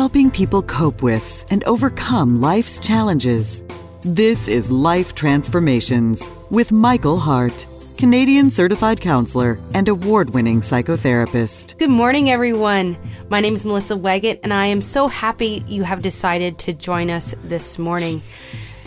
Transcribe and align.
helping 0.00 0.30
people 0.30 0.62
cope 0.62 1.02
with 1.02 1.44
and 1.50 1.62
overcome 1.64 2.40
life's 2.40 2.78
challenges. 2.78 3.62
This 4.00 4.48
is 4.48 4.70
Life 4.70 5.14
Transformations 5.14 6.30
with 6.48 6.72
Michael 6.72 7.18
Hart. 7.18 7.66
Canadian 7.98 8.50
certified 8.50 8.98
counselor 8.98 9.58
and 9.74 9.90
award 9.90 10.30
winning 10.30 10.62
psychotherapist. 10.62 11.76
Good 11.76 11.90
morning, 11.90 12.30
everyone. 12.30 12.96
My 13.28 13.40
name 13.40 13.54
is 13.54 13.66
Melissa 13.66 13.94
Weggett, 13.94 14.40
and 14.42 14.54
I 14.54 14.64
am 14.68 14.80
so 14.80 15.06
happy 15.06 15.62
you 15.66 15.82
have 15.82 16.00
decided 16.00 16.56
to 16.60 16.72
join 16.72 17.10
us 17.10 17.34
this 17.44 17.78
morning. 17.78 18.22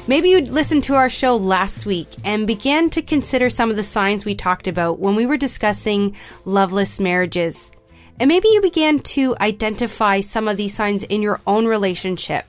Maybe 0.07 0.29
you 0.29 0.41
listened 0.41 0.81
to 0.85 0.95
our 0.95 1.11
show 1.11 1.35
last 1.35 1.85
week 1.85 2.07
and 2.25 2.47
began 2.47 2.89
to 2.89 3.03
consider 3.03 3.51
some 3.51 3.69
of 3.69 3.75
the 3.75 3.83
signs 3.83 4.25
we 4.25 4.33
talked 4.33 4.67
about 4.67 4.97
when 4.97 5.15
we 5.15 5.27
were 5.27 5.37
discussing 5.37 6.15
loveless 6.43 6.99
marriages. 6.99 7.71
And 8.19 8.27
maybe 8.27 8.47
you 8.49 8.61
began 8.61 8.99
to 8.99 9.35
identify 9.41 10.21
some 10.21 10.47
of 10.47 10.57
these 10.57 10.73
signs 10.73 11.03
in 11.03 11.21
your 11.21 11.41
own 11.45 11.65
relationship. 11.65 12.45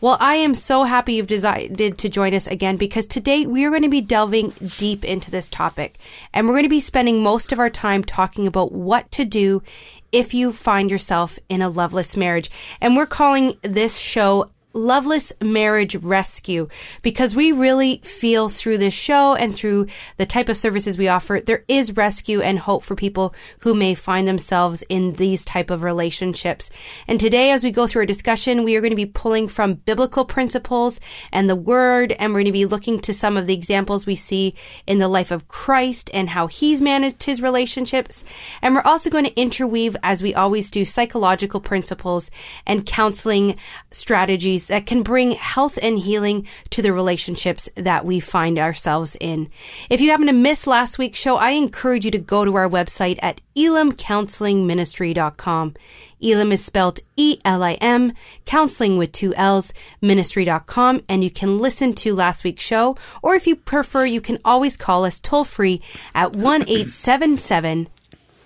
Well, 0.00 0.16
I 0.18 0.34
am 0.34 0.56
so 0.56 0.82
happy 0.82 1.14
you've 1.14 1.28
decided 1.28 1.96
to 1.96 2.08
join 2.08 2.34
us 2.34 2.48
again 2.48 2.76
because 2.76 3.06
today 3.06 3.46
we 3.46 3.64
are 3.64 3.70
going 3.70 3.82
to 3.82 3.88
be 3.88 4.00
delving 4.00 4.50
deep 4.76 5.04
into 5.04 5.30
this 5.30 5.48
topic. 5.48 5.98
And 6.32 6.46
we're 6.46 6.54
going 6.54 6.64
to 6.64 6.68
be 6.68 6.80
spending 6.80 7.22
most 7.22 7.52
of 7.52 7.60
our 7.60 7.70
time 7.70 8.02
talking 8.02 8.48
about 8.48 8.72
what 8.72 9.12
to 9.12 9.24
do 9.24 9.62
if 10.10 10.34
you 10.34 10.52
find 10.52 10.90
yourself 10.90 11.38
in 11.48 11.62
a 11.62 11.68
loveless 11.68 12.16
marriage. 12.16 12.50
And 12.80 12.96
we're 12.96 13.06
calling 13.06 13.56
this 13.62 13.96
show 13.96 14.48
Loveless 14.74 15.32
Marriage 15.40 15.96
Rescue 15.96 16.68
because 17.02 17.36
we 17.36 17.52
really 17.52 17.98
feel 18.04 18.48
through 18.48 18.78
this 18.78 18.94
show 18.94 19.34
and 19.34 19.54
through 19.54 19.86
the 20.16 20.26
type 20.26 20.48
of 20.48 20.56
services 20.56 20.96
we 20.96 21.08
offer 21.08 21.40
there 21.44 21.64
is 21.68 21.96
rescue 21.96 22.40
and 22.40 22.58
hope 22.58 22.82
for 22.82 22.94
people 22.94 23.34
who 23.60 23.74
may 23.74 23.94
find 23.94 24.26
themselves 24.26 24.82
in 24.88 25.14
these 25.14 25.44
type 25.44 25.70
of 25.70 25.82
relationships. 25.82 26.70
And 27.06 27.20
today 27.20 27.50
as 27.50 27.62
we 27.62 27.70
go 27.70 27.86
through 27.86 28.00
our 28.00 28.06
discussion 28.06 28.64
we 28.64 28.76
are 28.76 28.80
going 28.80 28.90
to 28.90 28.96
be 28.96 29.06
pulling 29.06 29.48
from 29.48 29.74
biblical 29.74 30.24
principles 30.24 31.00
and 31.32 31.48
the 31.48 31.56
word 31.56 32.12
and 32.12 32.32
we're 32.32 32.40
going 32.40 32.46
to 32.46 32.52
be 32.52 32.66
looking 32.66 33.00
to 33.00 33.12
some 33.12 33.36
of 33.36 33.46
the 33.46 33.54
examples 33.54 34.06
we 34.06 34.16
see 34.16 34.54
in 34.86 34.98
the 34.98 35.08
life 35.08 35.30
of 35.30 35.48
Christ 35.48 36.10
and 36.14 36.30
how 36.30 36.46
he's 36.46 36.80
managed 36.80 37.24
his 37.24 37.42
relationships. 37.42 38.24
And 38.60 38.74
we're 38.74 38.82
also 38.82 39.10
going 39.10 39.24
to 39.24 39.40
interweave 39.40 39.96
as 40.02 40.22
we 40.22 40.34
always 40.34 40.70
do 40.70 40.84
psychological 40.84 41.60
principles 41.60 42.30
and 42.66 42.86
counseling 42.86 43.56
strategies 43.90 44.61
that 44.66 44.86
can 44.86 45.02
bring 45.02 45.32
health 45.32 45.78
and 45.82 45.98
healing 45.98 46.46
to 46.70 46.82
the 46.82 46.92
relationships 46.92 47.68
that 47.74 48.04
we 48.04 48.20
find 48.20 48.58
ourselves 48.58 49.16
in. 49.20 49.50
If 49.90 50.00
you 50.00 50.10
happen 50.10 50.26
to 50.26 50.32
miss 50.32 50.66
last 50.66 50.98
week's 50.98 51.18
show, 51.18 51.36
I 51.36 51.50
encourage 51.50 52.04
you 52.04 52.10
to 52.10 52.18
go 52.18 52.44
to 52.44 52.56
our 52.56 52.68
website 52.68 53.18
at 53.22 53.40
elimcounselingministry.com. 53.56 55.74
Elim 56.22 56.52
is 56.52 56.64
spelled 56.64 57.00
E 57.16 57.40
L 57.44 57.62
I 57.62 57.74
M, 57.74 58.12
counseling 58.44 58.96
with 58.96 59.12
two 59.12 59.34
L's, 59.34 59.74
ministry.com, 60.00 61.02
and 61.08 61.24
you 61.24 61.30
can 61.30 61.58
listen 61.58 61.92
to 61.94 62.14
last 62.14 62.44
week's 62.44 62.64
show, 62.64 62.96
or 63.22 63.34
if 63.34 63.46
you 63.46 63.56
prefer, 63.56 64.06
you 64.06 64.20
can 64.20 64.38
always 64.44 64.76
call 64.76 65.04
us 65.04 65.18
toll 65.18 65.44
free 65.44 65.82
at 66.14 66.34
1 66.34 66.62
877 66.62 67.88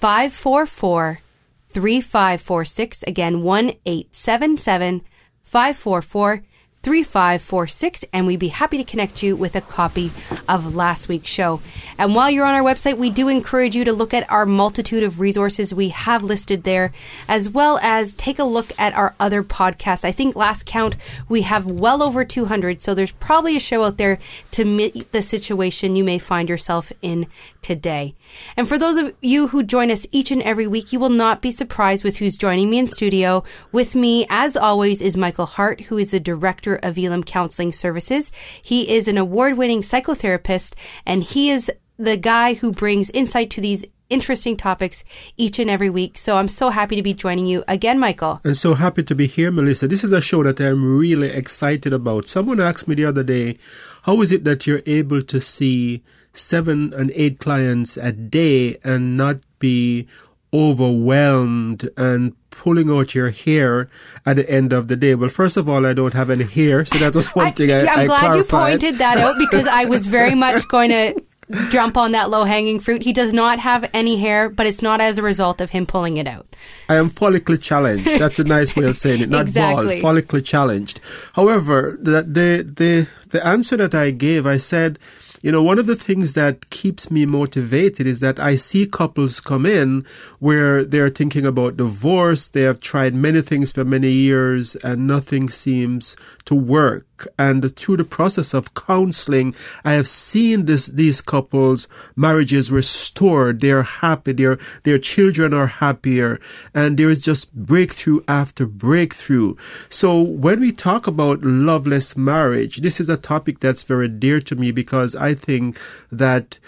544 0.00 1.20
3546. 1.68 3.02
Again, 3.02 3.42
1 3.42 3.72
877 3.84 5.02
544 5.46 6.42
3546, 6.86 8.04
and 8.12 8.28
we'd 8.28 8.38
be 8.38 8.46
happy 8.46 8.76
to 8.76 8.84
connect 8.84 9.20
you 9.20 9.34
with 9.34 9.56
a 9.56 9.60
copy 9.60 10.12
of 10.48 10.76
last 10.76 11.08
week's 11.08 11.28
show. 11.28 11.60
And 11.98 12.14
while 12.14 12.30
you're 12.30 12.46
on 12.46 12.54
our 12.54 12.62
website, 12.62 12.96
we 12.96 13.10
do 13.10 13.26
encourage 13.26 13.74
you 13.74 13.84
to 13.84 13.92
look 13.92 14.14
at 14.14 14.30
our 14.30 14.46
multitude 14.46 15.02
of 15.02 15.18
resources 15.18 15.74
we 15.74 15.88
have 15.88 16.22
listed 16.22 16.62
there, 16.62 16.92
as 17.26 17.50
well 17.50 17.80
as 17.82 18.14
take 18.14 18.38
a 18.38 18.44
look 18.44 18.70
at 18.78 18.94
our 18.94 19.16
other 19.18 19.42
podcasts. 19.42 20.04
I 20.04 20.12
think 20.12 20.36
last 20.36 20.64
count, 20.64 20.94
we 21.28 21.42
have 21.42 21.66
well 21.66 22.04
over 22.04 22.24
200, 22.24 22.80
so 22.80 22.94
there's 22.94 23.10
probably 23.10 23.56
a 23.56 23.60
show 23.60 23.82
out 23.82 23.98
there 23.98 24.20
to 24.52 24.64
meet 24.64 25.10
the 25.10 25.22
situation 25.22 25.96
you 25.96 26.04
may 26.04 26.20
find 26.20 26.48
yourself 26.48 26.92
in 27.02 27.26
today. 27.62 28.14
And 28.56 28.68
for 28.68 28.78
those 28.78 28.96
of 28.96 29.12
you 29.20 29.48
who 29.48 29.64
join 29.64 29.90
us 29.90 30.06
each 30.12 30.30
and 30.30 30.40
every 30.42 30.68
week, 30.68 30.92
you 30.92 31.00
will 31.00 31.08
not 31.08 31.42
be 31.42 31.50
surprised 31.50 32.04
with 32.04 32.18
who's 32.18 32.36
joining 32.36 32.70
me 32.70 32.78
in 32.78 32.86
studio. 32.86 33.42
With 33.72 33.96
me, 33.96 34.24
as 34.30 34.56
always, 34.56 35.02
is 35.02 35.16
Michael 35.16 35.46
Hart, 35.46 35.80
who 35.86 35.98
is 35.98 36.12
the 36.12 36.20
director 36.20 36.75
of 36.82 36.98
Elim 36.98 37.22
Counseling 37.24 37.72
Services. 37.72 38.32
He 38.62 38.90
is 38.94 39.08
an 39.08 39.18
award 39.18 39.56
winning 39.56 39.80
psychotherapist, 39.80 40.74
and 41.04 41.22
he 41.22 41.50
is 41.50 41.70
the 41.98 42.16
guy 42.16 42.54
who 42.54 42.72
brings 42.72 43.10
insight 43.10 43.50
to 43.50 43.60
these 43.60 43.84
interesting 44.08 44.56
topics 44.56 45.04
each 45.36 45.58
and 45.58 45.68
every 45.68 45.90
week. 45.90 46.16
So 46.16 46.36
I'm 46.36 46.48
so 46.48 46.70
happy 46.70 46.96
to 46.96 47.02
be 47.02 47.12
joining 47.12 47.46
you 47.46 47.64
again, 47.66 47.98
Michael. 47.98 48.40
And 48.44 48.56
so 48.56 48.74
happy 48.74 49.02
to 49.02 49.14
be 49.14 49.26
here, 49.26 49.50
Melissa. 49.50 49.88
This 49.88 50.04
is 50.04 50.12
a 50.12 50.20
show 50.20 50.42
that 50.44 50.60
I'm 50.60 50.98
really 50.98 51.28
excited 51.28 51.92
about. 51.92 52.26
Someone 52.26 52.60
asked 52.60 52.86
me 52.86 52.94
the 52.94 53.04
other 53.04 53.24
day, 53.24 53.56
how 54.02 54.20
is 54.22 54.32
it 54.32 54.44
that 54.44 54.66
you're 54.66 54.82
able 54.86 55.22
to 55.22 55.40
see 55.40 56.02
seven 56.32 56.92
and 56.94 57.10
eight 57.14 57.38
clients 57.38 57.96
a 57.96 58.12
day 58.12 58.78
and 58.84 59.16
not 59.16 59.40
be 59.58 60.06
overwhelmed 60.52 61.88
and 61.96 62.34
pulling 62.58 62.90
out 62.90 63.14
your 63.14 63.30
hair 63.30 63.88
at 64.24 64.36
the 64.36 64.48
end 64.50 64.72
of 64.72 64.88
the 64.88 64.96
day. 64.96 65.14
Well, 65.14 65.28
first 65.28 65.56
of 65.56 65.68
all, 65.68 65.86
I 65.86 65.92
don't 65.92 66.14
have 66.14 66.30
any 66.30 66.44
hair, 66.44 66.84
so 66.84 66.98
that 66.98 67.14
was 67.14 67.28
one 67.28 67.48
I, 67.48 67.50
thing 67.50 67.70
I, 67.70 67.80
I'm 67.80 67.98
I 68.00 68.06
glad 68.06 68.20
clarified. 68.20 68.36
you 68.36 68.78
pointed 68.78 68.94
that 68.96 69.18
out 69.18 69.36
because 69.38 69.66
I 69.66 69.84
was 69.84 70.06
very 70.06 70.34
much 70.34 70.66
going 70.76 70.90
to 70.90 71.22
jump 71.70 71.96
on 71.96 72.12
that 72.12 72.30
low 72.30 72.44
hanging 72.44 72.80
fruit. 72.80 73.02
He 73.02 73.12
does 73.12 73.32
not 73.32 73.58
have 73.58 73.88
any 73.94 74.16
hair, 74.16 74.48
but 74.48 74.66
it's 74.66 74.82
not 74.82 75.00
as 75.00 75.18
a 75.18 75.22
result 75.22 75.60
of 75.60 75.70
him 75.70 75.86
pulling 75.86 76.16
it 76.16 76.26
out. 76.26 76.46
I 76.88 76.96
am 76.96 77.10
follically 77.10 77.62
challenged. 77.62 78.18
That's 78.18 78.38
a 78.38 78.44
nice 78.44 78.74
way 78.74 78.86
of 78.86 78.96
saying 78.96 79.22
it. 79.22 79.28
Not 79.28 79.42
exactly. 79.42 80.00
bald, 80.00 80.16
follically 80.16 80.44
challenged. 80.44 81.00
However, 81.34 81.98
the, 82.00 82.22
the 82.22 82.62
the 82.62 83.08
the 83.28 83.46
answer 83.46 83.76
that 83.76 83.94
I 83.94 84.10
gave, 84.10 84.46
I 84.46 84.56
said 84.56 84.98
you 85.42 85.52
know, 85.52 85.62
one 85.62 85.78
of 85.78 85.86
the 85.86 85.96
things 85.96 86.34
that 86.34 86.70
keeps 86.70 87.10
me 87.10 87.26
motivated 87.26 88.06
is 88.06 88.20
that 88.20 88.38
I 88.40 88.54
see 88.54 88.86
couples 88.86 89.40
come 89.40 89.66
in 89.66 90.04
where 90.38 90.84
they're 90.84 91.10
thinking 91.10 91.46
about 91.46 91.76
divorce. 91.76 92.48
They 92.48 92.62
have 92.62 92.80
tried 92.80 93.14
many 93.14 93.42
things 93.42 93.72
for 93.72 93.84
many 93.84 94.10
years 94.10 94.76
and 94.76 95.06
nothing 95.06 95.48
seems 95.48 96.16
to 96.44 96.54
work. 96.54 97.06
And 97.38 97.74
through 97.76 97.98
the 97.98 98.04
process 98.04 98.54
of 98.54 98.74
counseling, 98.74 99.54
I 99.84 99.92
have 99.92 100.08
seen 100.08 100.66
this, 100.66 100.86
these 100.86 101.20
couples 101.20 101.88
marriages 102.14 102.70
restored. 102.70 103.60
They're 103.60 103.82
happy. 103.82 104.32
Their, 104.32 104.58
their 104.82 104.98
children 104.98 105.54
are 105.54 105.66
happier 105.66 106.38
and 106.74 106.96
there 106.96 107.10
is 107.10 107.18
just 107.18 107.54
breakthrough 107.54 108.20
after 108.28 108.66
breakthrough. 108.66 109.54
So 109.88 110.20
when 110.20 110.60
we 110.60 110.72
talk 110.72 111.06
about 111.06 111.42
loveless 111.42 112.16
marriage, 112.16 112.78
this 112.78 113.00
is 113.00 113.08
a 113.08 113.16
topic 113.16 113.60
that's 113.60 113.82
very 113.82 114.08
dear 114.08 114.40
to 114.40 114.56
me 114.56 114.72
because 114.72 115.14
I 115.16 115.34
think 115.34 115.78
that 116.10 116.58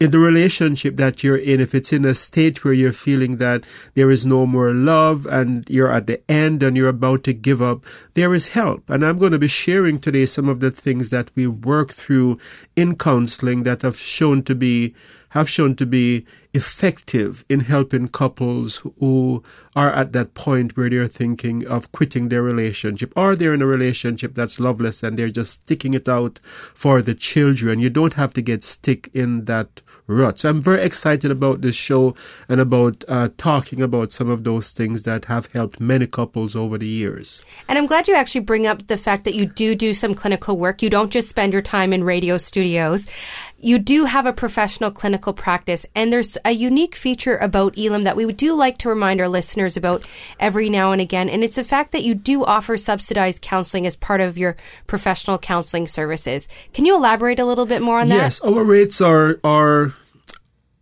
in 0.00 0.10
the 0.10 0.18
relationship 0.18 0.96
that 0.96 1.22
you're 1.22 1.36
in, 1.36 1.60
if 1.60 1.74
it's 1.74 1.92
in 1.92 2.04
a 2.04 2.14
state 2.14 2.64
where 2.64 2.74
you're 2.74 2.92
feeling 2.92 3.36
that 3.36 3.64
there 3.94 4.10
is 4.10 4.26
no 4.26 4.46
more 4.46 4.72
love 4.72 5.26
and 5.26 5.68
you're 5.68 5.92
at 5.92 6.06
the 6.06 6.20
end 6.30 6.62
and 6.62 6.76
you're 6.76 6.88
about 6.88 7.24
to 7.24 7.32
give 7.32 7.62
up, 7.62 7.84
there 8.14 8.34
is 8.34 8.48
help. 8.48 8.88
And 8.88 9.04
I'm 9.04 9.18
going 9.18 9.32
to 9.32 9.38
be 9.38 9.48
sharing 9.48 9.98
today 9.98 10.26
some 10.26 10.48
of 10.48 10.60
the 10.60 10.70
things 10.70 11.10
that 11.10 11.30
we 11.34 11.46
work 11.46 11.90
through 11.90 12.38
in 12.76 12.96
counseling 12.96 13.62
that 13.64 13.82
have 13.82 13.96
shown 13.96 14.42
to 14.44 14.54
be 14.54 14.94
have 15.30 15.48
shown 15.48 15.74
to 15.76 15.86
be 15.86 16.26
effective 16.52 17.44
in 17.48 17.60
helping 17.60 18.08
couples 18.08 18.82
who 18.98 19.42
are 19.76 19.92
at 19.92 20.12
that 20.12 20.34
point 20.34 20.76
where 20.76 20.90
they're 20.90 21.06
thinking 21.06 21.66
of 21.68 21.90
quitting 21.92 22.28
their 22.28 22.42
relationship 22.42 23.12
or 23.16 23.36
they're 23.36 23.54
in 23.54 23.62
a 23.62 23.66
relationship 23.66 24.34
that's 24.34 24.58
loveless 24.58 25.02
and 25.02 25.16
they're 25.16 25.28
just 25.28 25.62
sticking 25.62 25.94
it 25.94 26.08
out 26.08 26.40
for 26.40 27.02
the 27.02 27.14
children. 27.14 27.78
You 27.78 27.90
don't 27.90 28.14
have 28.14 28.32
to 28.32 28.42
get 28.42 28.64
stick 28.64 29.08
in 29.14 29.44
that 29.44 29.80
rut. 30.08 30.40
So 30.40 30.50
I'm 30.50 30.60
very 30.60 30.82
excited 30.82 31.30
about 31.30 31.60
this 31.60 31.76
show 31.76 32.16
and 32.48 32.60
about 32.60 33.04
uh, 33.06 33.28
talking 33.36 33.80
about 33.80 34.10
some 34.10 34.28
of 34.28 34.42
those 34.42 34.72
things 34.72 35.04
that 35.04 35.26
have 35.26 35.46
helped 35.52 35.78
many 35.78 36.08
couples 36.08 36.56
over 36.56 36.78
the 36.78 36.86
years. 36.86 37.42
And 37.68 37.78
I'm 37.78 37.86
glad 37.86 38.08
you 38.08 38.14
actually 38.16 38.40
bring 38.40 38.66
up 38.66 38.88
the 38.88 38.96
fact 38.96 39.24
that 39.24 39.34
you 39.34 39.46
do 39.46 39.76
do 39.76 39.94
some 39.94 40.14
clinical 40.14 40.56
work. 40.56 40.82
You 40.82 40.90
don't 40.90 41.12
just 41.12 41.28
spend 41.28 41.52
your 41.52 41.62
time 41.62 41.92
in 41.92 42.02
radio 42.02 42.38
studios 42.38 43.06
you 43.60 43.78
do 43.78 44.06
have 44.06 44.26
a 44.26 44.32
professional 44.32 44.90
clinical 44.90 45.32
practice, 45.32 45.84
and 45.94 46.12
there's 46.12 46.38
a 46.44 46.52
unique 46.52 46.94
feature 46.94 47.36
about 47.36 47.76
Elim 47.76 48.04
that 48.04 48.16
we 48.16 48.30
do 48.32 48.54
like 48.54 48.78
to 48.78 48.88
remind 48.88 49.20
our 49.20 49.28
listeners 49.28 49.76
about 49.76 50.04
every 50.38 50.68
now 50.68 50.92
and 50.92 51.00
again, 51.00 51.28
and 51.28 51.44
it's 51.44 51.56
the 51.56 51.64
fact 51.64 51.92
that 51.92 52.02
you 52.02 52.14
do 52.14 52.44
offer 52.44 52.76
subsidized 52.76 53.42
counseling 53.42 53.86
as 53.86 53.96
part 53.96 54.20
of 54.20 54.38
your 54.38 54.56
professional 54.86 55.38
counseling 55.38 55.86
services. 55.86 56.48
Can 56.72 56.84
you 56.84 56.96
elaborate 56.96 57.38
a 57.38 57.44
little 57.44 57.66
bit 57.66 57.82
more 57.82 58.00
on 58.00 58.08
yes, 58.08 58.40
that? 58.40 58.46
Yes, 58.46 58.56
our 58.56 58.64
rates 58.64 59.00
are 59.00 59.38
are 59.44 59.94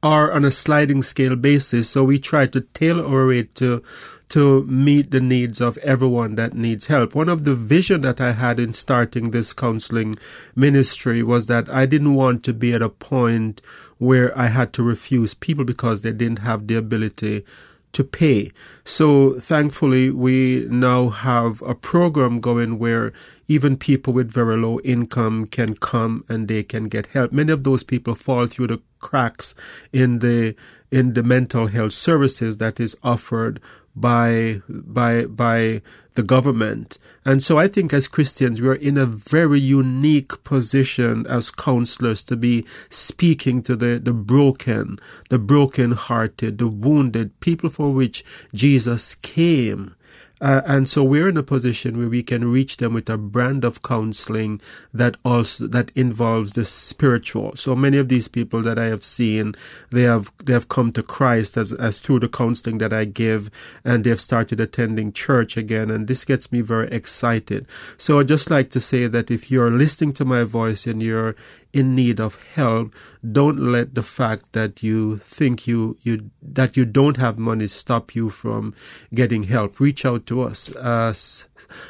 are 0.03 0.31
on 0.33 0.45
a 0.45 0.51
sliding 0.51 1.03
scale 1.03 1.37
basis, 1.37 1.91
so 1.91 2.05
we 2.05 2.19
try 2.19 2.47
to 2.47 2.61
tailor 2.61 3.33
it 3.33 3.55
to 3.57 3.83
to 4.29 4.63
meet 4.65 5.11
the 5.11 5.21
needs 5.21 5.59
of 5.59 5.79
everyone 5.79 6.35
that 6.35 6.53
needs 6.53 6.87
help. 6.89 7.15
One 7.15 7.31
of 7.31 7.45
the 7.45 7.55
vision 7.55 8.03
that 8.03 8.21
I 8.21 8.33
had 8.33 8.61
in 8.61 8.75
starting 8.75 9.31
this 9.31 9.55
counseling 9.55 10.19
ministry 10.55 11.23
was 11.23 11.47
that 11.47 11.71
I 11.71 11.87
didn't 11.87 12.15
want 12.15 12.45
to 12.45 12.53
be 12.53 12.75
at 12.75 12.83
a 12.83 12.91
point 12.91 13.63
where 13.97 14.37
I 14.39 14.49
had 14.49 14.75
to 14.75 14.83
refuse 14.83 15.33
people 15.33 15.65
because 15.65 16.03
they 16.03 16.13
didn't 16.13 16.41
have 16.41 16.67
the 16.67 16.75
ability 16.75 17.45
to 17.93 18.05
pay. 18.05 18.53
So 18.89 19.39
thankfully, 19.39 20.11
we 20.11 20.67
now 20.71 21.11
have 21.11 21.61
a 21.61 21.75
program 21.75 22.41
going 22.41 22.79
where 22.79 23.13
even 23.47 23.77
people 23.77 24.15
with 24.15 24.33
very 24.33 24.57
low 24.57 24.81
income 24.81 25.47
can 25.47 25.75
come 25.75 26.25
and 26.27 26.49
they 26.49 26.63
can 26.63 26.85
get 26.85 27.09
help. 27.09 27.31
Many 27.31 27.53
of 27.53 27.65
those 27.65 27.83
people 27.83 28.15
fall 28.15 28.47
through 28.47 28.69
the 28.69 28.81
cracks 28.99 29.55
in 29.93 30.21
the 30.21 30.57
in 30.91 31.13
the 31.13 31.23
mental 31.23 31.67
health 31.67 31.93
services 31.93 32.57
that 32.57 32.81
is 32.81 32.97
offered 33.03 33.61
by 33.95 34.63
by 34.69 35.27
by 35.27 35.83
the 36.15 36.23
government. 36.23 36.99
And 37.25 37.43
so 37.43 37.59
I 37.59 37.69
think 37.69 37.93
as 37.93 38.09
Christians 38.09 38.61
we 38.61 38.69
are 38.69 38.75
in 38.75 38.97
a 38.97 39.07
very 39.07 39.61
unique 39.61 40.43
position 40.45 41.27
as 41.27 41.51
counselors 41.51 42.25
to 42.25 42.37
be 42.37 42.67
speaking 42.91 43.63
to 43.63 43.77
the, 43.77 44.01
the 44.03 44.13
broken, 44.13 44.99
the 45.31 45.39
broken 45.39 45.93
hearted, 45.93 46.59
the 46.59 46.69
wounded, 46.69 47.39
people 47.41 47.71
for 47.71 47.93
which 47.93 48.25
Jesus 48.53 48.78
came. 49.17 49.95
Uh, 50.41 50.63
and 50.67 50.89
so 50.89 51.03
we're 51.03 51.29
in 51.29 51.37
a 51.37 51.43
position 51.43 51.99
where 51.99 52.09
we 52.09 52.23
can 52.23 52.45
reach 52.51 52.77
them 52.77 52.95
with 52.95 53.11
a 53.11 53.19
brand 53.19 53.65
of 53.65 53.83
counseling 53.83 54.61
that 54.95 55.17
also 55.25 55.67
that 55.67 55.91
involves 55.97 56.53
the 56.53 56.65
spiritual. 56.65 57.57
So 57.57 57.75
many 57.75 57.99
of 57.99 58.09
these 58.09 58.29
people 58.29 58.63
that 58.63 58.79
I 58.79 58.85
have 58.85 59.03
seen, 59.03 59.55
they 59.91 60.03
have 60.03 60.33
they 60.45 60.53
have 60.53 60.69
come 60.69 60.93
to 60.93 61.03
Christ 61.03 61.57
as 61.57 61.73
as 61.73 61.99
through 61.99 62.21
the 62.21 62.29
counseling 62.29 62.79
that 62.79 62.93
I 62.93 63.05
give, 63.05 63.51
and 63.85 64.05
they've 64.05 64.21
started 64.21 64.61
attending 64.61 65.13
church 65.13 65.57
again, 65.57 65.91
and 65.91 66.07
this 66.07 66.25
gets 66.25 66.53
me 66.53 66.61
very 66.61 66.89
excited. 66.89 67.67
So 67.97 68.21
I'd 68.21 68.29
just 68.29 68.51
like 68.51 68.71
to 68.71 68.81
say 68.81 69.09
that 69.09 69.31
if 69.31 69.51
you're 69.51 69.73
listening 69.73 70.13
to 70.15 70.25
my 70.25 70.45
voice 70.45 70.87
and 70.87 71.03
you're 71.03 71.35
in 71.73 71.95
need 71.95 72.19
of 72.19 72.43
help, 72.55 72.95
don't 73.31 73.59
let 73.59 73.95
the 73.95 74.03
fact 74.03 74.53
that 74.53 74.83
you 74.83 75.19
think 75.19 75.67
you, 75.67 75.97
you 76.01 76.31
that 76.41 76.77
you 76.77 76.85
don't 76.85 77.19
have 77.19 77.39
money 77.39 77.67
stop 77.67 78.15
you 78.15 78.31
from 78.31 78.75
getting 79.13 79.45
help. 79.45 79.79
Reach 79.79 80.05
out 80.09 80.27
to 80.27 80.41
us. 80.41 80.75
Uh, 80.75 81.15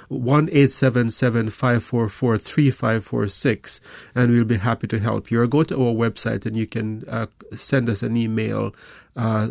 one 0.08 0.48
eight 0.52 0.70
seven 0.70 1.08
seven 1.08 1.48
five 1.48 1.82
four 1.82 2.08
four 2.08 2.36
three 2.36 2.70
five 2.70 3.04
four 3.04 3.28
six, 3.28 3.80
and 4.14 4.32
we'll 4.32 4.44
be 4.44 4.56
happy 4.56 4.86
to 4.88 4.98
help 4.98 5.30
you. 5.30 5.40
Or 5.40 5.46
go 5.46 5.62
to 5.62 5.74
our 5.74 5.94
website 5.94 6.44
and 6.44 6.56
you 6.56 6.66
can 6.66 7.04
uh, 7.08 7.26
send 7.54 7.88
us 7.88 8.02
an 8.02 8.16
email. 8.16 8.74
Uh, 9.16 9.48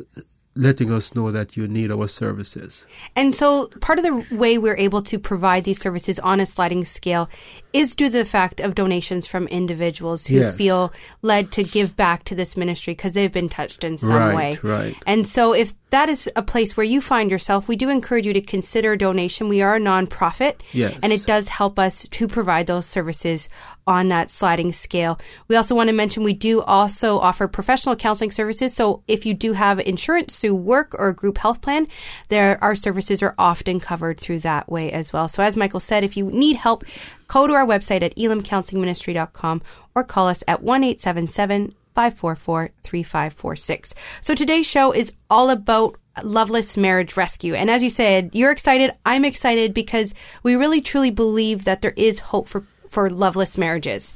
letting 0.57 0.91
us 0.91 1.13
know 1.13 1.31
that 1.31 1.55
you 1.55 1.67
need 1.67 1.91
our 1.91 2.07
services. 2.07 2.85
And 3.15 3.33
so, 3.33 3.67
part 3.79 3.99
of 3.99 4.05
the 4.05 4.35
way 4.35 4.57
we're 4.57 4.77
able 4.77 5.01
to 5.03 5.19
provide 5.19 5.63
these 5.63 5.79
services 5.79 6.19
on 6.19 6.39
a 6.39 6.45
sliding 6.45 6.83
scale 6.83 7.29
is 7.73 7.95
due 7.95 8.07
to 8.07 8.17
the 8.17 8.25
fact 8.25 8.59
of 8.59 8.75
donations 8.75 9.27
from 9.27 9.47
individuals 9.47 10.25
who 10.25 10.35
yes. 10.35 10.57
feel 10.57 10.91
led 11.21 11.51
to 11.53 11.63
give 11.63 11.95
back 11.95 12.23
to 12.25 12.35
this 12.35 12.57
ministry 12.57 12.93
because 12.93 13.13
they've 13.13 13.31
been 13.31 13.49
touched 13.49 13.83
in 13.83 13.97
some 13.97 14.15
right, 14.15 14.35
way. 14.35 14.59
Right. 14.63 14.95
And 15.05 15.27
so, 15.27 15.53
if 15.53 15.73
that 15.89 16.09
is 16.09 16.29
a 16.35 16.43
place 16.43 16.75
where 16.75 16.83
you 16.83 16.99
find 16.99 17.31
yourself, 17.31 17.67
we 17.67 17.77
do 17.77 17.89
encourage 17.89 18.27
you 18.27 18.33
to 18.33 18.41
consider 18.41 18.97
donation. 18.97 19.47
We 19.47 19.61
are 19.61 19.75
a 19.75 19.79
nonprofit, 19.79 20.55
yes. 20.73 20.99
and 21.01 21.13
it 21.13 21.25
does 21.25 21.47
help 21.47 21.79
us 21.79 22.07
to 22.07 22.27
provide 22.27 22.67
those 22.67 22.85
services 22.85 23.47
on 23.85 24.09
that 24.09 24.29
sliding 24.29 24.73
scale. 24.73 25.17
We 25.47 25.55
also 25.55 25.75
want 25.75 25.89
to 25.89 25.95
mention 25.95 26.23
we 26.23 26.33
do 26.33 26.61
also 26.61 27.19
offer 27.19 27.47
professional 27.47 27.95
counseling 27.95 28.31
services. 28.31 28.75
So 28.75 29.01
if 29.07 29.25
you 29.25 29.33
do 29.33 29.53
have 29.53 29.79
insurance 29.79 30.35
through 30.35 30.55
work 30.55 30.93
or 30.99 31.07
a 31.07 31.15
group 31.15 31.37
health 31.37 31.61
plan, 31.61 31.87
there 32.27 32.61
our 32.61 32.75
services 32.75 33.23
are 33.23 33.33
often 33.37 33.79
covered 33.79 34.19
through 34.19 34.39
that 34.39 34.69
way 34.69 34.91
as 34.91 35.13
well. 35.13 35.29
So 35.29 35.41
as 35.41 35.55
Michael 35.55 35.79
said, 35.79 36.03
if 36.03 36.17
you 36.17 36.25
need 36.31 36.57
help, 36.57 36.83
go 37.27 37.47
to 37.47 37.53
our 37.53 37.65
website 37.65 38.01
at 38.01 38.15
elimcounselingministry.com 38.17 39.61
or 39.95 40.03
call 40.03 40.27
us 40.27 40.43
at 40.49 40.61
1 40.61 40.83
877 40.83 41.73
544 41.97 42.69
3546. 42.83 43.95
So 44.21 44.35
today's 44.35 44.69
show 44.69 44.91
is 44.91 45.15
all 45.31 45.49
about 45.49 45.97
Loveless 46.23 46.77
Marriage 46.77 47.17
Rescue. 47.17 47.55
And 47.55 47.71
as 47.71 47.81
you 47.81 47.89
said, 47.89 48.35
you're 48.35 48.51
excited. 48.51 48.91
I'm 49.03 49.25
excited 49.25 49.73
because 49.73 50.13
we 50.43 50.55
really 50.55 50.79
truly 50.79 51.09
believe 51.09 51.63
that 51.63 51.81
there 51.81 51.95
is 51.97 52.19
hope 52.19 52.47
for, 52.47 52.65
for 52.87 53.09
loveless 53.09 53.57
marriages. 53.57 54.13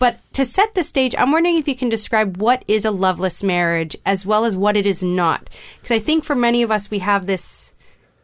But 0.00 0.18
to 0.32 0.44
set 0.44 0.74
the 0.74 0.82
stage, 0.82 1.14
I'm 1.16 1.30
wondering 1.30 1.56
if 1.56 1.68
you 1.68 1.76
can 1.76 1.88
describe 1.88 2.38
what 2.38 2.64
is 2.66 2.84
a 2.84 2.90
loveless 2.90 3.44
marriage 3.44 3.94
as 4.04 4.26
well 4.26 4.44
as 4.44 4.56
what 4.56 4.76
it 4.76 4.84
is 4.84 5.04
not. 5.04 5.48
Because 5.76 5.92
I 5.92 6.00
think 6.00 6.24
for 6.24 6.34
many 6.34 6.64
of 6.64 6.72
us, 6.72 6.90
we 6.90 6.98
have 6.98 7.26
this 7.26 7.74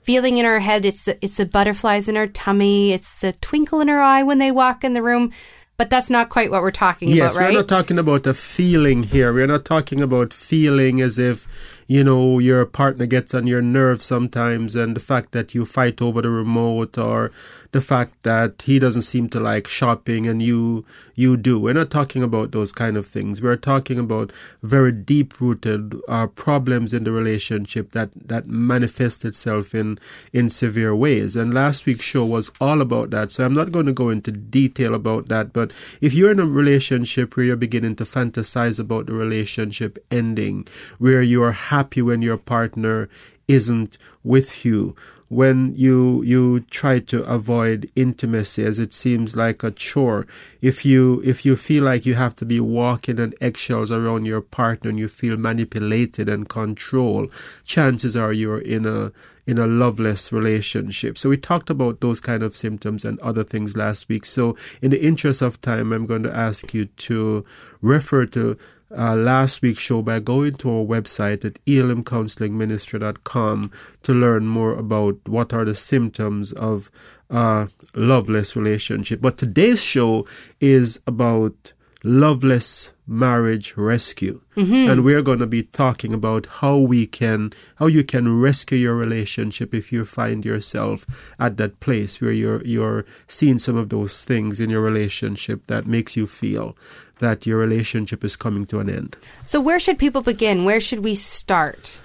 feeling 0.03 0.39
in 0.39 0.47
our 0.47 0.59
head. 0.59 0.85
It's 0.85 1.05
the, 1.05 1.17
it's 1.25 1.37
the 1.37 1.47
butterflies 1.47 2.09
in 2.09 2.17
our 2.17 2.27
tummy. 2.27 2.93
It's 2.93 3.21
the 3.21 3.35
twinkle 3.35 3.81
in 3.81 3.89
our 3.89 4.01
eye 4.01 4.25
when 4.25 4.39
they 4.39 4.51
walk 4.51 4.83
in 4.83 4.95
the 4.95 5.03
room. 5.03 5.33
But 5.77 5.91
that's 5.91 6.09
not 6.09 6.31
quite 6.31 6.51
what 6.51 6.63
we're 6.63 6.71
talking 6.71 7.11
yes, 7.11 7.35
about, 7.35 7.41
right? 7.41 7.53
Yes, 7.53 7.55
we're 7.55 7.61
not 7.61 7.69
talking 7.69 7.99
about 7.99 8.27
a 8.27 8.35
feeling 8.35 9.03
here. 9.03 9.33
We're 9.33 9.47
not 9.47 9.65
talking 9.65 10.01
about 10.01 10.33
feeling 10.33 11.03
as 11.03 11.19
if 11.19 11.76
you 11.87 12.03
know, 12.03 12.39
your 12.39 12.67
partner 12.67 13.07
gets 13.07 13.35
on 13.35 13.47
your 13.47 13.63
nerves 13.63 14.05
sometimes, 14.05 14.75
and 14.75 14.97
the 14.97 15.01
fact 15.01 15.33
that 15.33 15.55
you 15.55 15.65
fight 15.65 16.03
over 16.03 16.23
the 16.23 16.31
remote, 16.31 16.99
or 16.99 17.31
the 17.73 17.81
fact 17.81 18.15
that 18.23 18.63
he 18.63 18.79
doesn't 18.79 19.03
seem 19.03 19.29
to 19.29 19.39
like 19.39 19.69
shopping 19.69 20.27
and 20.27 20.43
you 20.43 20.85
you 21.15 21.37
do. 21.37 21.61
We're 21.61 21.75
not 21.75 21.91
talking 21.91 22.23
about 22.23 22.53
those 22.53 22.73
kind 22.73 22.97
of 22.97 23.07
things. 23.07 23.43
We're 23.43 23.57
talking 23.57 23.99
about 23.99 24.33
very 24.63 24.93
deep 24.93 25.41
rooted 25.41 25.95
uh, 26.09 26.29
problems 26.29 26.93
in 26.93 27.05
the 27.05 27.13
relationship 27.13 27.93
that 27.93 28.11
that 28.15 28.49
manifest 28.49 29.25
itself 29.25 29.75
in 29.75 29.99
in 30.33 30.49
severe 30.49 30.95
ways. 30.97 31.37
And 31.37 31.53
last 31.53 31.87
week's 31.87 32.05
show 32.05 32.25
was 32.25 32.51
all 32.61 32.81
about 32.81 33.11
that. 33.11 33.31
So 33.31 33.45
I'm 33.45 33.55
not 33.55 33.73
going 33.73 33.87
to 33.87 33.93
go 33.93 34.09
into 34.09 34.33
detail 34.33 34.95
about 34.95 35.29
that. 35.29 35.53
But 35.53 35.71
if 36.01 36.15
you're 36.15 36.33
in 36.33 36.41
a 36.41 36.47
relationship 36.47 37.37
where 37.37 37.47
you're 37.47 37.57
beginning 37.57 37.97
to 37.97 38.05
fantasize 38.05 38.81
about 38.81 39.07
the 39.07 39.13
relationship 39.13 39.99
ending, 40.11 40.67
where 40.99 41.23
you 41.23 41.43
are 41.43 41.53
happy 41.77 42.03
when 42.03 42.23
your 42.23 42.39
partner 42.39 43.09
isn't 43.49 43.99
with 44.25 44.65
you 44.65 44.97
when 45.29 45.75
you 45.75 46.23
you 46.23 46.61
try 46.61 46.99
to 47.01 47.25
avoid 47.25 47.91
intimacy 47.97 48.65
as 48.65 48.79
it 48.79 48.93
seems 48.93 49.37
like 49.37 49.65
a 49.65 49.71
chore 49.71 50.25
if 50.61 50.85
you 50.85 51.21
if 51.25 51.45
you 51.45 51.57
feel 51.57 51.83
like 51.83 52.07
you 52.07 52.15
have 52.15 52.35
to 52.37 52.45
be 52.45 52.61
walking 52.61 53.21
on 53.21 53.33
eggshells 53.41 53.91
around 53.91 54.25
your 54.25 54.41
partner 54.41 54.91
and 54.91 54.99
you 54.99 55.09
feel 55.09 55.37
manipulated 55.37 56.29
and 56.29 56.49
controlled 56.49 57.33
chances 57.65 58.17
are 58.17 58.33
you're 58.33 58.61
in 58.61 58.87
a 58.87 59.13
in 59.47 59.59
a 59.59 59.67
loveless 59.67 60.33
relationship. 60.33 61.17
So 61.17 61.29
we 61.29 61.37
talked 61.37 61.71
about 61.71 62.01
those 62.01 62.21
kind 62.21 62.43
of 62.43 62.57
symptoms 62.57 63.05
and 63.05 63.19
other 63.21 63.45
things 63.45 63.77
last 63.77 64.09
week. 64.09 64.27
So 64.27 64.57
in 64.83 64.91
the 64.91 65.01
interest 65.01 65.41
of 65.41 65.61
time, 65.61 65.93
I'm 65.93 66.05
going 66.05 66.25
to 66.25 66.37
ask 66.37 66.75
you 66.75 66.87
to 66.87 67.45
refer 67.81 68.27
to 68.27 68.59
uh, 68.91 69.15
last 69.17 69.63
week's 69.63 69.83
show 69.83 70.03
by 70.03 70.21
going 70.21 70.55
to 70.55 70.71
our 70.71 70.85
website 70.85 71.45
at 71.45 71.55
elimcounselingministry.com 71.65 73.71
to 74.03 74.13
learn 74.13 74.47
more 74.47 74.75
about 74.75 75.17
what 75.27 75.53
are 75.53 75.65
the 75.65 75.75
symptoms 75.75 76.53
of 76.53 76.89
a 77.31 77.69
loveless 77.95 78.55
relationship. 78.55 79.21
But 79.21 79.39
today's 79.39 79.83
show 79.83 80.25
is 80.61 81.01
about 81.07 81.73
loveless 82.07 82.93
marriage 83.07 83.75
rescue. 83.77 84.41
Mm-hmm. 84.57 84.91
and 84.91 85.05
we're 85.05 85.21
going 85.21 85.41
to 85.41 85.47
be 85.47 85.65
talking 85.65 86.15
about 86.15 86.47
how 86.47 86.79
we 86.79 87.07
can 87.07 87.53
how 87.79 87.87
you 87.89 88.03
can 88.03 88.41
rescue 88.41 88.79
your 88.79 88.97
relationship 88.97 89.75
if 89.75 89.93
you 89.93 90.07
find 90.07 90.47
yourself 90.47 91.35
at 91.39 91.59
that 91.59 91.79
place 91.79 92.23
where 92.23 92.33
you're 92.33 92.65
you're 92.65 93.05
seeing 93.29 93.59
some 93.59 93.77
of 93.77 93.91
those 93.91 94.25
things 94.25 94.59
in 94.59 94.71
your 94.71 94.81
relationship 94.81 95.67
that 95.67 95.87
makes 95.87 96.17
you 96.17 96.27
feel 96.27 96.75
that 97.19 97.47
your 97.47 97.59
relationship 97.59 98.25
is 98.25 98.35
coming 98.35 98.65
to 98.67 98.81
an 98.81 98.89
end. 98.89 99.19
So 99.43 99.61
where 99.61 99.79
should 99.79 99.99
people 99.99 100.23
begin? 100.23 100.65
Where 100.65 100.81
should 100.81 101.05
we 101.05 101.15
start? 101.15 102.01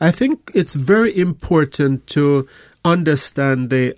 I 0.00 0.10
think 0.10 0.50
it's 0.54 0.74
very 0.74 1.16
important 1.16 2.06
to 2.08 2.48
understand 2.84 3.70
the 3.70 3.96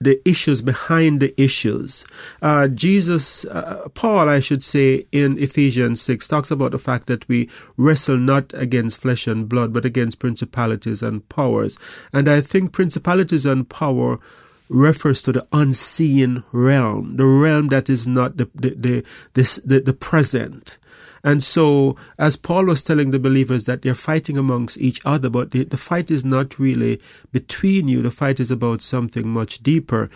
the 0.00 0.20
issues 0.28 0.60
behind 0.60 1.20
the 1.20 1.40
issues. 1.40 2.04
Uh, 2.42 2.68
Jesus, 2.68 3.44
uh, 3.46 3.88
Paul, 3.94 4.28
I 4.28 4.40
should 4.40 4.62
say, 4.62 5.06
in 5.10 5.38
Ephesians 5.38 6.02
6, 6.02 6.28
talks 6.28 6.50
about 6.50 6.72
the 6.72 6.78
fact 6.78 7.06
that 7.06 7.26
we 7.28 7.48
wrestle 7.76 8.18
not 8.18 8.52
against 8.54 9.00
flesh 9.00 9.26
and 9.26 9.48
blood, 9.48 9.72
but 9.72 9.84
against 9.84 10.18
principalities 10.18 11.02
and 11.02 11.26
powers. 11.28 11.78
And 12.12 12.28
I 12.28 12.40
think 12.40 12.72
principalities 12.72 13.46
and 13.46 13.68
power 13.68 14.18
refers 14.68 15.22
to 15.22 15.32
the 15.32 15.46
unseen 15.52 16.42
realm, 16.52 17.16
the 17.16 17.26
realm 17.26 17.68
that 17.68 17.88
is 17.88 18.06
not 18.06 18.36
the, 18.36 18.50
the, 18.54 18.70
the, 18.70 19.04
the, 19.34 19.60
the, 19.64 19.80
the 19.80 19.92
present. 19.92 20.78
And 21.24 21.42
so, 21.42 21.96
as 22.18 22.36
Paul 22.36 22.66
was 22.66 22.82
telling 22.82 23.10
the 23.10 23.18
believers 23.18 23.64
that 23.64 23.82
they're 23.82 23.94
fighting 23.94 24.36
amongst 24.36 24.78
each 24.78 25.00
other, 25.04 25.28
but 25.28 25.50
the, 25.50 25.64
the 25.64 25.76
fight 25.76 26.10
is 26.10 26.24
not 26.24 26.58
really 26.58 27.00
between 27.32 27.88
you. 27.88 28.02
The 28.02 28.10
fight 28.10 28.40
is 28.40 28.50
about 28.50 28.80
something 28.82 29.28
much 29.28 29.58
deeper 29.58 30.10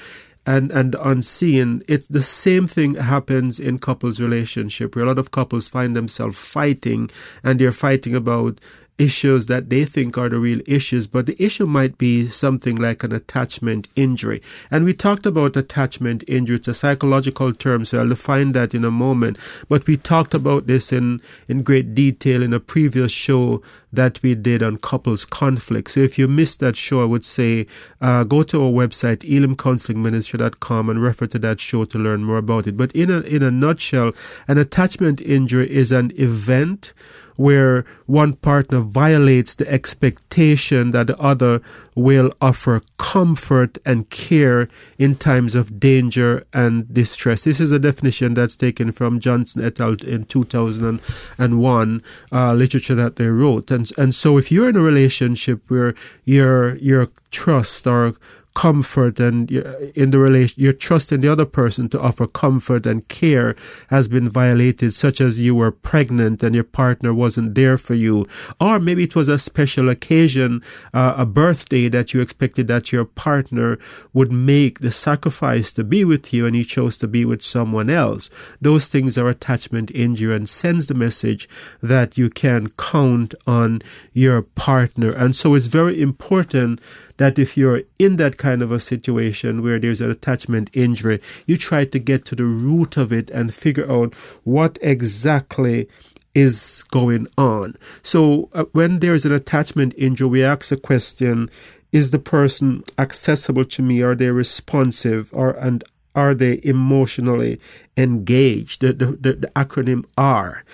and 0.47 0.71
and 0.73 0.97
unseen 1.03 1.83
it's 1.87 2.07
the 2.07 2.23
same 2.23 2.67
thing 2.67 2.95
happens 2.95 3.61
in 3.61 3.79
couples 3.79 4.21
relationship 4.21 4.97
where 4.97 5.05
a 5.05 5.09
lot 5.09 5.19
of 5.19 5.31
couples 5.31 5.69
find 5.69 5.95
themselves 5.95 6.39
fighting 6.39 7.11
and 7.45 7.59
they're 7.59 7.73
fighting 7.73 8.15
about 8.15 8.59
issues 9.01 9.47
that 9.47 9.71
they 9.71 9.85
think 9.87 10.19
are 10.19 10.29
the 10.29 10.39
real 10.39 10.61
issues, 10.67 11.07
but 11.07 11.25
the 11.25 11.43
issue 11.43 11.67
might 11.67 11.97
be 11.97 12.29
something 12.29 12.77
like 12.77 13.03
an 13.03 13.13
attachment 13.13 13.89
injury. 13.97 14.43
And 14.71 14.85
we 14.85 14.93
talked 14.93 15.25
about 15.25 15.57
attachment 15.57 16.23
injury. 16.29 16.57
It's 16.57 16.69
a 16.69 16.75
psychological 16.75 17.55
term, 17.55 17.87
so 17.87 17.99
I'll 17.99 18.09
define 18.11 18.53
that 18.53 18.75
in 18.75 18.85
a 18.85 18.91
moment. 18.91 19.39
But 19.69 19.87
we 19.87 19.97
talked 19.97 20.35
about 20.35 20.67
this 20.67 20.93
in, 20.93 21.23
in 21.49 21.63
great 21.63 21.95
detail 21.95 22.43
in 22.43 22.53
a 22.53 22.61
previous 22.61 23.11
show 23.11 23.63
that 23.93 24.23
we 24.23 24.35
did 24.35 24.63
on 24.63 24.77
couples 24.77 25.25
conflict. 25.25 25.93
So 25.93 26.01
if 26.01 26.19
you 26.19 26.29
missed 26.29 26.61
that 26.61 26.77
show, 26.77 27.01
I 27.01 27.07
would 27.07 27.25
say 27.25 27.67
uh, 28.01 28.25
go 28.25 28.43
to 28.45 28.63
our 28.63 28.71
website, 28.71 29.19
elimcounselingministry.com 29.19 30.91
and 30.91 31.03
refer 31.03 31.27
to 31.27 31.39
that 31.39 31.59
show 31.59 31.87
to 31.87 31.99
learn 31.99 32.23
more 32.23 32.37
about 32.37 32.67
it. 32.67 32.77
But 32.77 32.93
in 32.93 33.11
a, 33.11 33.21
in 33.21 33.43
a 33.43 33.51
nutshell, 33.51 34.13
an 34.47 34.59
attachment 34.59 35.23
injury 35.23 35.71
is 35.71 35.91
an 35.91 36.13
event 36.17 36.93
where 37.41 37.87
one 38.05 38.35
partner 38.35 38.81
violates 38.81 39.55
the 39.55 39.67
expectation 39.73 40.91
that 40.91 41.07
the 41.07 41.17
other 41.19 41.63
will 41.95 42.31
offer 42.39 42.83
comfort 42.99 43.79
and 43.87 44.11
care 44.11 44.69
in 44.99 45.15
times 45.15 45.55
of 45.55 45.81
danger 45.81 46.45
and 46.53 46.93
distress. 46.93 47.45
This 47.45 47.59
is 47.59 47.71
a 47.71 47.79
definition 47.79 48.35
that's 48.35 48.57
taken 48.57 48.93
from 48.93 49.19
Johnson 49.19 49.65
et 49.65 49.81
al. 49.81 49.95
in 50.05 50.25
2001 50.27 52.03
uh, 52.31 52.53
literature 52.53 52.95
that 52.95 53.17
they 53.17 53.29
wrote. 53.29 53.71
And, 53.71 53.91
and 53.97 54.15
so 54.15 54.37
if 54.37 54.53
you're 54.53 54.69
in 54.69 54.77
a 54.77 54.83
relationship 54.83 55.63
where 55.71 55.95
your, 56.25 56.77
your 56.77 57.09
trust 57.31 57.87
or 57.87 58.17
comfort 58.55 59.21
and 59.21 59.51
in 59.51 60.11
the 60.11 60.19
relation, 60.19 60.63
your 60.63 60.73
trust 60.73 61.13
in 61.13 61.21
the 61.21 61.31
other 61.31 61.47
person 61.47 61.89
to 61.89 62.01
offer 62.01 62.27
comfort 62.27 62.87
and 62.87 63.07
care 63.09 63.55
has 63.89 64.09
been 64.09 64.29
violated, 64.29 64.93
such 64.93 65.21
as 65.21 65.41
you 65.41 65.55
were 65.55 65.71
pregnant 65.71 66.43
and 66.43 66.55
your 66.55 66.65
partner 66.65 67.15
wasn't 67.15 67.55
there 67.55 67.79
for 67.79 67.95
you, 67.95 68.25
or 68.61 68.79
maybe 68.81 69.05
it 69.05 69.15
was 69.15 69.29
a 69.29 69.39
special 69.39 69.89
occasion, 69.89 70.63
uh, 70.93 71.15
a 71.17 71.27
birthday 71.27 71.89
that 71.89 72.13
you 72.13 72.21
expected 72.21 72.67
that 72.69 72.93
your 72.93 73.05
partner 73.05 73.79
would 74.13 74.33
make 74.33 74.81
the 74.81 74.91
sacrifice 74.91 75.73
to 75.73 75.85
be 75.85 76.05
with 76.05 76.33
you 76.33 76.47
and 76.47 76.57
he 76.57 76.65
chose 76.65 76.99
to 76.99 77.09
be 77.09 77.25
with 77.25 77.43
someone 77.43 77.89
else. 77.89 78.31
Those 78.61 78.89
things 78.89 79.17
are 79.17 79.29
attachment 79.29 79.91
injury 79.95 80.35
and 80.35 80.49
sends 80.49 80.87
the 80.87 80.95
message 80.95 81.49
that 81.83 82.19
you 82.19 82.31
can 82.31 82.69
count 82.71 83.35
on 83.47 83.83
your 84.13 84.43
partner. 84.43 85.11
And 85.11 85.35
so 85.35 85.55
it's 85.55 85.67
very 85.67 86.01
important 86.01 86.81
that 87.21 87.39
if 87.39 87.55
you're 87.55 87.83
in 87.99 88.17
that 88.17 88.39
kind 88.39 88.63
of 88.63 88.73
a 88.73 88.81
situation 88.81 89.63
where 89.63 89.79
there's 89.79 90.01
an 90.01 90.11
attachment 90.11 90.71
injury, 90.73 91.21
you 91.47 91.55
try 91.59 91.85
to 91.85 91.99
get 91.99 92.25
to 92.25 92.35
the 92.35 92.47
root 92.47 92.97
of 92.97 93.13
it 93.13 93.29
and 93.29 93.53
figure 93.53 93.89
out 93.93 94.15
what 94.43 94.79
exactly 94.81 95.87
is 96.35 96.83
going 96.91 97.27
on. 97.37 97.77
So 98.03 98.49
uh, 98.55 98.65
when 98.73 99.01
there's 99.01 99.27
an 99.27 99.33
attachment 99.33 99.93
injury, 99.99 100.29
we 100.29 100.43
ask 100.43 100.71
the 100.71 100.79
question, 100.79 101.51
is 101.93 102.11
the 102.11 102.19
person 102.19 102.85
accessible 102.99 103.67
to 103.67 103.83
me? 103.83 104.01
Are 104.01 104.15
they 104.15 104.31
responsive 104.31 105.29
or, 105.35 105.51
and 105.51 105.85
are 106.15 106.35
they 106.35 106.59
emotionally 106.65 107.61
engaged? 107.99 108.81
The, 108.81 108.95
the, 108.95 109.07
the, 109.07 109.33
the 109.35 109.49
acronym 109.49 110.07
R. 110.17 110.65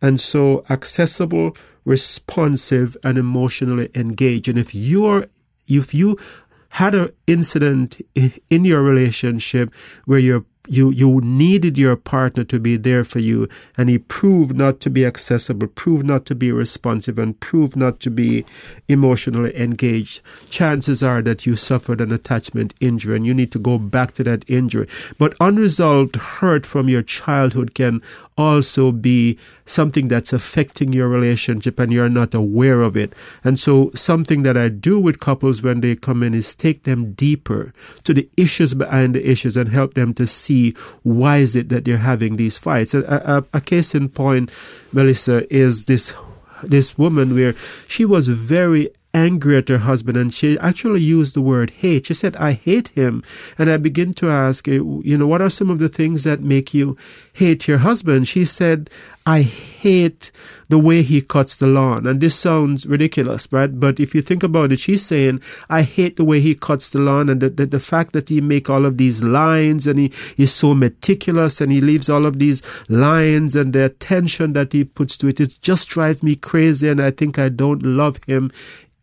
And 0.00 0.20
so 0.20 0.64
accessible, 0.70 1.56
responsive, 1.84 2.96
and 3.02 3.18
emotionally 3.18 3.90
engaged. 3.96 4.46
And 4.46 4.60
if 4.60 4.76
you're 4.76 5.26
if 5.68 5.94
you 5.94 6.16
had 6.70 6.94
an 6.94 7.10
incident 7.26 8.00
in 8.14 8.64
your 8.64 8.82
relationship 8.82 9.74
where 10.04 10.18
you're 10.18 10.44
you 10.68 10.90
you 10.90 11.20
needed 11.22 11.78
your 11.78 11.96
partner 11.96 12.44
to 12.44 12.60
be 12.60 12.76
there 12.76 13.04
for 13.04 13.20
you 13.20 13.48
and 13.76 13.88
he 13.88 13.98
proved 13.98 14.56
not 14.56 14.80
to 14.80 14.90
be 14.90 15.04
accessible 15.04 15.68
proved 15.68 16.04
not 16.04 16.26
to 16.26 16.34
be 16.34 16.50
responsive 16.50 17.18
and 17.18 17.38
proved 17.40 17.76
not 17.76 18.00
to 18.00 18.10
be 18.10 18.44
emotionally 18.88 19.56
engaged. 19.56 20.20
Chances 20.50 21.02
are 21.02 21.22
that 21.22 21.46
you 21.46 21.54
suffered 21.56 22.00
an 22.00 22.12
attachment 22.12 22.74
injury 22.80 23.16
and 23.16 23.24
you 23.26 23.32
need 23.32 23.52
to 23.52 23.58
go 23.58 23.78
back 23.78 24.12
to 24.12 24.24
that 24.24 24.44
injury. 24.50 24.88
But 25.18 25.36
unresolved 25.40 26.16
hurt 26.16 26.66
from 26.66 26.88
your 26.88 27.02
childhood 27.02 27.74
can 27.74 28.02
also 28.36 28.90
be 28.92 29.38
something 29.66 30.08
that's 30.08 30.32
affecting 30.32 30.92
your 30.92 31.08
relationship 31.08 31.78
and 31.78 31.92
you're 31.92 32.08
not 32.08 32.34
aware 32.34 32.82
of 32.82 32.96
it. 32.96 33.12
And 33.44 33.58
so 33.58 33.90
something 33.94 34.42
that 34.42 34.56
I 34.56 34.68
do 34.68 34.98
with 34.98 35.20
couples 35.20 35.62
when 35.62 35.80
they 35.80 35.94
come 35.94 36.22
in 36.22 36.34
is 36.34 36.54
take 36.54 36.82
them 36.82 37.12
deeper 37.12 37.72
to 38.04 38.12
the 38.12 38.28
issues 38.36 38.74
behind 38.74 39.14
the 39.14 39.30
issues 39.30 39.56
and 39.56 39.68
help 39.68 39.94
them 39.94 40.12
to 40.14 40.26
see 40.26 40.57
see 40.58 40.74
why 41.02 41.38
is 41.38 41.54
it 41.54 41.68
that 41.68 41.84
they're 41.84 41.98
having 41.98 42.36
these 42.36 42.58
fights. 42.58 42.94
A, 42.94 43.02
a, 43.52 43.58
a 43.58 43.60
case 43.60 43.94
in 43.94 44.08
point, 44.08 44.50
Melissa, 44.92 45.52
is 45.54 45.84
this 45.84 46.14
this 46.64 46.98
woman 46.98 47.34
where 47.34 47.54
she 47.86 48.04
was 48.04 48.26
very 48.26 48.90
angry 49.14 49.56
at 49.56 49.68
her 49.68 49.78
husband 49.78 50.16
and 50.18 50.34
she 50.34 50.58
actually 50.58 51.00
used 51.00 51.34
the 51.34 51.40
word 51.40 51.70
hate. 51.70 52.06
She 52.06 52.14
said, 52.14 52.36
I 52.36 52.52
hate 52.52 52.88
him. 52.88 53.22
And 53.56 53.70
I 53.70 53.76
begin 53.76 54.12
to 54.14 54.28
ask, 54.28 54.66
you 54.66 55.16
know, 55.18 55.26
what 55.26 55.40
are 55.40 55.50
some 55.50 55.70
of 55.70 55.78
the 55.78 55.88
things 55.88 56.24
that 56.24 56.40
make 56.40 56.74
you 56.74 56.96
hate 57.32 57.68
your 57.68 57.78
husband? 57.78 58.26
She 58.26 58.44
said, 58.44 58.90
I 59.28 59.42
hate 59.42 60.32
the 60.70 60.78
way 60.78 61.02
he 61.02 61.20
cuts 61.20 61.58
the 61.58 61.66
lawn. 61.66 62.06
And 62.06 62.18
this 62.18 62.34
sounds 62.34 62.86
ridiculous, 62.86 63.46
right? 63.52 63.78
But 63.78 64.00
if 64.00 64.14
you 64.14 64.22
think 64.22 64.42
about 64.42 64.72
it, 64.72 64.80
she's 64.80 65.04
saying, 65.04 65.42
I 65.68 65.82
hate 65.82 66.16
the 66.16 66.24
way 66.24 66.40
he 66.40 66.54
cuts 66.54 66.88
the 66.88 67.02
lawn 67.02 67.28
and 67.28 67.42
the, 67.42 67.50
the, 67.50 67.66
the 67.66 67.78
fact 67.78 68.14
that 68.14 68.30
he 68.30 68.40
make 68.40 68.70
all 68.70 68.86
of 68.86 68.96
these 68.96 69.22
lines 69.22 69.86
and 69.86 69.98
he 69.98 70.06
is 70.38 70.50
so 70.50 70.74
meticulous 70.74 71.60
and 71.60 71.70
he 71.70 71.82
leaves 71.82 72.08
all 72.08 72.24
of 72.24 72.38
these 72.38 72.62
lines 72.88 73.54
and 73.54 73.74
the 73.74 73.84
attention 73.84 74.54
that 74.54 74.72
he 74.72 74.82
puts 74.82 75.18
to 75.18 75.28
it. 75.28 75.40
It 75.40 75.58
just 75.60 75.90
drives 75.90 76.22
me 76.22 76.34
crazy 76.34 76.88
and 76.88 76.98
I 76.98 77.10
think 77.10 77.38
I 77.38 77.50
don't 77.50 77.82
love 77.82 78.20
him 78.26 78.50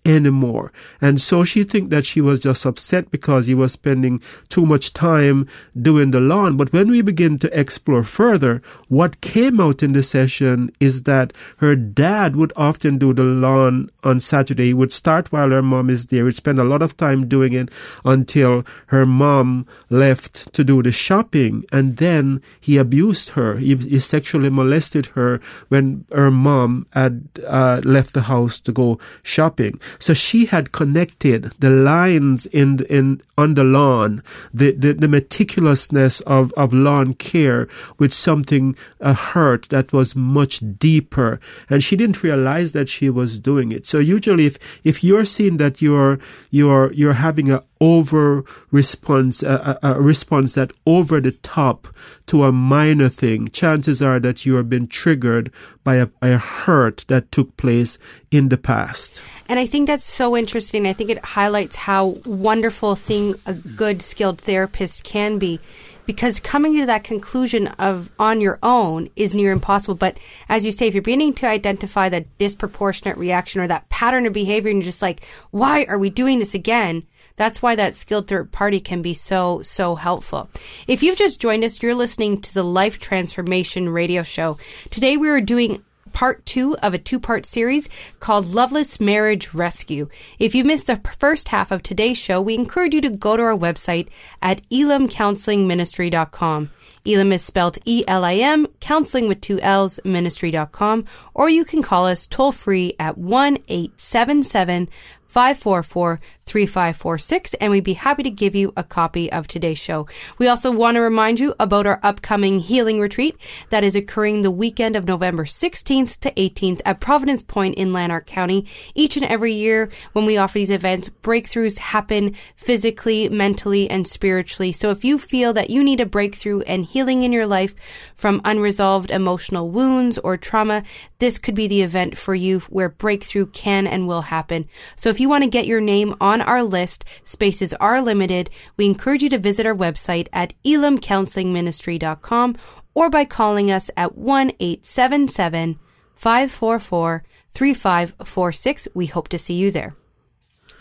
anymore. 0.05 0.71
And 1.01 1.19
so 1.19 1.43
she 1.43 1.63
think 1.63 1.89
that 1.89 2.05
she 2.05 2.21
was 2.21 2.41
just 2.41 2.65
upset 2.65 3.09
because 3.11 3.47
he 3.47 3.55
was 3.55 3.73
spending 3.73 4.21
too 4.49 4.65
much 4.65 4.93
time 4.93 5.47
doing 5.79 6.11
the 6.11 6.21
lawn. 6.21 6.55
But 6.55 6.71
when 6.71 6.89
we 6.89 7.01
begin 7.01 7.39
to 7.39 7.59
explore 7.59 8.03
further, 8.03 8.61
what 8.87 9.21
came 9.21 9.59
out 9.59 9.81
in 9.81 9.93
the 9.93 10.03
session 10.15 10.71
is 10.79 11.03
that 11.03 11.33
her 11.57 11.75
dad 11.75 12.37
would 12.39 12.53
often 12.55 12.97
do 12.97 13.13
the 13.13 13.27
lawn 13.45 13.89
on 14.09 14.19
Saturday. 14.19 14.67
He 14.67 14.73
would 14.73 14.93
start 15.01 15.31
while 15.33 15.49
her 15.49 15.61
mom 15.73 15.89
is 15.89 16.05
there. 16.05 16.25
He'd 16.25 16.35
spend 16.43 16.59
a 16.59 16.69
lot 16.73 16.81
of 16.81 16.95
time 16.95 17.27
doing 17.27 17.53
it 17.61 17.67
until 18.05 18.63
her 18.87 19.05
mom 19.05 19.65
left 19.89 20.53
to 20.53 20.63
do 20.63 20.81
the 20.81 20.93
shopping. 20.93 21.65
And 21.71 21.97
then 21.97 22.41
he 22.61 22.77
abused 22.77 23.27
her. 23.31 23.57
He, 23.57 23.75
he 23.75 23.99
sexually 23.99 24.49
molested 24.49 25.07
her 25.17 25.31
when 25.67 26.05
her 26.11 26.31
mom 26.31 26.87
had 26.93 27.27
uh, 27.45 27.81
left 27.83 28.13
the 28.13 28.27
house 28.33 28.55
to 28.61 28.71
go 28.71 28.99
shopping. 29.21 29.73
So 29.99 30.13
she 30.13 30.45
had 30.45 30.71
connected 30.71 31.41
the 31.59 31.69
lines 31.69 32.45
in, 32.45 32.85
in, 32.89 33.21
on 33.37 33.55
the 33.55 33.65
lawn, 33.65 34.21
the, 34.53 34.71
the, 34.71 34.93
the 34.93 35.07
meticulousness 35.07 36.21
of, 36.21 36.53
of 36.53 36.73
lawn 36.73 37.15
care 37.15 37.67
with 37.99 38.13
something, 38.13 38.75
a 39.01 39.13
hurt 39.13 39.63
that 39.69 39.91
was 39.91 40.04
much 40.13 40.61
deeper. 40.77 41.39
And 41.69 41.81
she 41.81 41.95
didn't 41.95 42.21
realize 42.21 42.73
that 42.73 42.89
she 42.89 43.09
was 43.09 43.39
doing 43.39 43.71
it. 43.71 43.87
So 43.87 43.99
usually 43.99 44.45
if, 44.45 44.85
if 44.85 45.05
you're 45.05 45.23
seeing 45.23 45.55
that 45.57 45.81
you're, 45.81 46.19
you're, 46.51 46.91
you're 46.91 47.13
having 47.13 47.49
a 47.49 47.63
over 47.79 48.43
response, 48.71 49.43
a, 49.43 49.77
a, 49.83 50.01
response 50.01 50.55
that 50.55 50.71
over 50.85 51.21
the 51.21 51.31
top 51.31 51.87
to 52.25 52.43
a 52.43 52.51
minor 52.51 53.09
thing, 53.09 53.47
chances 53.49 54.01
are 54.01 54.19
that 54.19 54.45
you 54.45 54.55
have 54.55 54.69
been 54.69 54.87
triggered 54.87 55.51
by 55.83 55.95
a, 55.95 56.07
a 56.21 56.37
hurt 56.37 57.05
that 57.07 57.31
took 57.31 57.55
place 57.57 57.97
in 58.31 58.49
the 58.49 58.57
past. 58.57 59.21
And 59.47 59.59
I 59.59 59.65
think 59.65 59.87
that's 59.87 60.03
so 60.03 60.35
interesting. 60.35 60.87
I 60.87 60.93
think 60.93 61.09
it 61.09 61.23
highlights 61.23 61.75
how 61.75 62.17
wonderful 62.25 62.95
seeing 62.95 63.35
a 63.45 63.53
good 63.53 64.01
skilled 64.01 64.41
therapist 64.41 65.03
can 65.03 65.37
be 65.37 65.59
because 66.05 66.39
coming 66.39 66.79
to 66.79 66.85
that 66.85 67.03
conclusion 67.03 67.67
of 67.79 68.11
on 68.19 68.41
your 68.41 68.59
own 68.61 69.09
is 69.15 69.35
near 69.35 69.51
impossible. 69.51 69.95
But 69.95 70.19
as 70.49 70.65
you 70.65 70.71
say, 70.71 70.87
if 70.87 70.93
you're 70.93 71.01
beginning 71.01 71.33
to 71.35 71.47
identify 71.47 72.09
that 72.09 72.37
disproportionate 72.37 73.17
reaction 73.17 73.61
or 73.61 73.67
that 73.67 73.89
pattern 73.89 74.25
of 74.25 74.33
behavior 74.33 74.69
and 74.69 74.79
you're 74.79 74.85
just 74.85 75.01
like, 75.01 75.25
why 75.51 75.85
are 75.85 75.97
we 75.97 76.09
doing 76.09 76.39
this 76.39 76.53
again? 76.53 77.05
That's 77.37 77.61
why 77.61 77.75
that 77.75 77.95
skilled 77.95 78.27
third 78.27 78.51
party 78.51 78.79
can 78.79 79.01
be 79.01 79.13
so, 79.13 79.61
so 79.61 79.95
helpful. 79.95 80.49
If 80.87 81.03
you've 81.03 81.17
just 81.17 81.41
joined 81.41 81.63
us, 81.63 81.81
you're 81.83 81.95
listening 81.95 82.39
to 82.41 82.53
the 82.53 82.63
Life 82.63 82.97
Transformation 82.97 83.89
Radio 83.89 84.23
Show. 84.23 84.57
Today 84.89 85.17
we 85.17 85.27
are 85.29 85.41
doing 85.41 85.83
part 86.15 86.43
two 86.45 86.75
of 86.77 86.95
a 86.95 86.97
two 86.97 87.19
part 87.19 87.45
series 87.45 87.87
called 88.19 88.47
Loveless 88.47 88.99
Marriage 88.99 89.53
Rescue. 89.53 90.09
If 90.39 90.55
you 90.55 90.63
missed 90.63 90.87
the 90.87 90.95
first 90.95 91.49
half 91.49 91.71
of 91.71 91.83
today's 91.83 92.17
show, 92.17 92.41
we 92.41 92.55
encourage 92.55 92.95
you 92.95 93.01
to 93.01 93.09
go 93.09 93.37
to 93.37 93.43
our 93.43 93.55
website 93.55 94.07
at 94.41 94.67
elimcounselingministry.com. 94.69 96.71
Elim 97.05 97.33
is 97.33 97.43
spelled 97.43 97.77
E 97.85 98.03
L 98.07 98.23
I 98.23 98.35
M, 98.35 98.65
counseling 98.79 99.27
with 99.27 99.41
two 99.41 99.59
L's, 99.59 99.99
ministry.com, 100.03 101.05
or 101.35 101.49
you 101.49 101.63
can 101.63 101.83
call 101.83 102.07
us 102.07 102.25
toll 102.25 102.51
free 102.51 102.95
at 102.97 103.17
1 103.17 103.57
877 103.67 104.89
544 105.35 106.21
3546, 106.45 107.55
and 107.55 107.71
we'd 107.71 107.83
be 107.83 107.93
happy 107.93 108.21
to 108.21 108.29
give 108.29 108.55
you 108.55 108.71
a 108.77 108.83
copy 108.83 109.31
of 109.31 109.47
today's 109.47 109.79
show. 109.79 110.07
We 110.37 110.47
also 110.47 110.71
want 110.71 110.95
to 110.95 111.01
remind 111.01 111.39
you 111.39 111.55
about 111.59 111.87
our 111.87 111.99
upcoming 112.03 112.59
healing 112.59 112.99
retreat 112.99 113.35
that 113.69 113.83
is 113.83 113.95
occurring 113.95 114.41
the 114.41 114.51
weekend 114.51 114.95
of 114.95 115.07
November 115.07 115.45
16th 115.45 116.19
to 116.19 116.31
18th 116.31 116.81
at 116.85 116.99
Providence 116.99 117.41
Point 117.41 117.75
in 117.75 117.91
Lanark 117.91 118.27
County. 118.27 118.67
Each 118.93 119.17
and 119.17 119.25
every 119.25 119.53
year 119.53 119.89
when 120.13 120.25
we 120.25 120.37
offer 120.37 120.59
these 120.59 120.69
events, 120.69 121.09
breakthroughs 121.23 121.79
happen 121.79 122.35
physically, 122.55 123.27
mentally, 123.27 123.89
and 123.89 124.07
spiritually. 124.07 124.71
So 124.71 124.91
if 124.91 125.03
you 125.03 125.17
feel 125.17 125.51
that 125.53 125.71
you 125.71 125.83
need 125.83 125.99
a 125.99 126.05
breakthrough 126.05 126.61
and 126.61 126.85
healing 126.85 127.23
in 127.23 127.33
your 127.33 127.47
life 127.47 127.73
from 128.13 128.39
unresolved 128.45 129.09
emotional 129.09 129.71
wounds 129.71 130.19
or 130.19 130.37
trauma, 130.37 130.83
this 131.17 131.39
could 131.39 131.55
be 131.55 131.67
the 131.67 131.81
event 131.81 132.17
for 132.17 132.35
you 132.35 132.59
where 132.69 132.89
breakthrough 132.89 133.47
can 133.47 133.87
and 133.87 134.07
will 134.07 134.21
happen. 134.21 134.69
So 134.95 135.09
if 135.09 135.19
you 135.19 135.24
want 135.29 135.43
to 135.43 135.49
get 135.49 135.67
your 135.67 135.81
name 135.81 136.15
on 136.19 136.41
our 136.41 136.63
list, 136.63 137.05
spaces 137.23 137.73
are 137.75 138.01
limited. 138.01 138.49
We 138.77 138.85
encourage 138.85 139.23
you 139.23 139.29
to 139.29 139.37
visit 139.37 139.65
our 139.65 139.75
website 139.75 140.27
at 140.33 140.53
elimcounselingministry.com 140.63 142.57
or 142.93 143.09
by 143.09 143.25
calling 143.25 143.71
us 143.71 143.91
at 143.95 144.17
1 144.17 144.53
877 144.59 145.79
544 146.15 147.23
3546. 147.49 148.87
We 148.93 149.05
hope 149.07 149.27
to 149.29 149.37
see 149.37 149.55
you 149.55 149.71
there. 149.71 149.95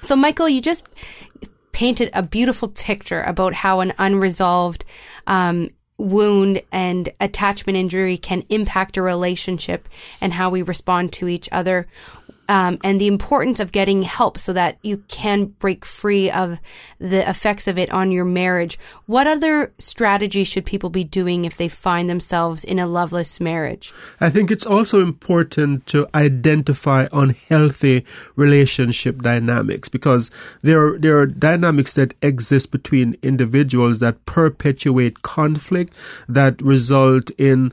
So, 0.01 0.17
Michael, 0.17 0.49
you 0.49 0.61
just 0.61 0.89
painted 1.73 2.11
a 2.13 2.23
beautiful 2.23 2.69
picture 2.69 3.23
about 3.23 3.55
how 3.55 3.81
an 3.81 3.93
unresolved 3.99 4.85
um, 5.27 5.71
wound 5.99 6.61
and 6.73 7.09
attachment 7.21 7.77
injury 7.77 8.17
can 8.17 8.45
impact 8.49 8.97
a 8.97 9.03
relationship 9.03 9.89
and 10.21 10.33
how 10.33 10.51
we 10.51 10.63
respond 10.63 11.13
to 11.13 11.29
each 11.29 11.49
other 11.53 11.87
um, 12.49 12.79
and 12.85 13.01
the 13.01 13.07
importance 13.07 13.61
of 13.61 13.73
getting 13.73 14.03
help 14.03 14.39
so 14.39 14.53
that 14.53 14.79
you 14.83 14.99
can 15.09 15.47
break 15.47 15.85
free 15.85 16.31
of 16.31 16.61
the 16.99 17.29
effects 17.29 17.67
of 17.67 17.79
it 17.79 17.91
on 17.91 18.11
your 18.11 18.25
marriage. 18.25 18.79
What 19.07 19.27
other 19.27 19.73
strategies 19.79 20.49
should 20.49 20.67
people 20.67 20.91
be 20.91 21.05
doing 21.05 21.45
if 21.45 21.57
they 21.57 21.69
find 21.69 22.09
themselves 22.09 22.65
in 22.65 22.79
a 22.79 22.87
loveless 22.87 23.41
marriage? 23.41 23.93
I 24.21 24.31
think 24.31 24.51
it's 24.51 24.67
also 24.67 25.01
important 25.01 25.87
to 25.89 26.07
identify 26.15 27.07
unhealthy 27.13 28.05
relationship 28.37 29.23
dynamics 29.23 29.89
because 29.89 30.31
there 30.63 30.87
are, 30.87 30.99
there 30.99 31.19
are 31.19 31.27
dynamics 31.27 31.95
that 31.95 32.15
exist 32.21 32.71
between 32.71 33.17
individuals 33.23 34.01
that 34.01 34.25
perpetuate 34.27 35.23
conflict 35.23 35.95
that 36.29 36.61
result 36.61 37.31
in 37.39 37.73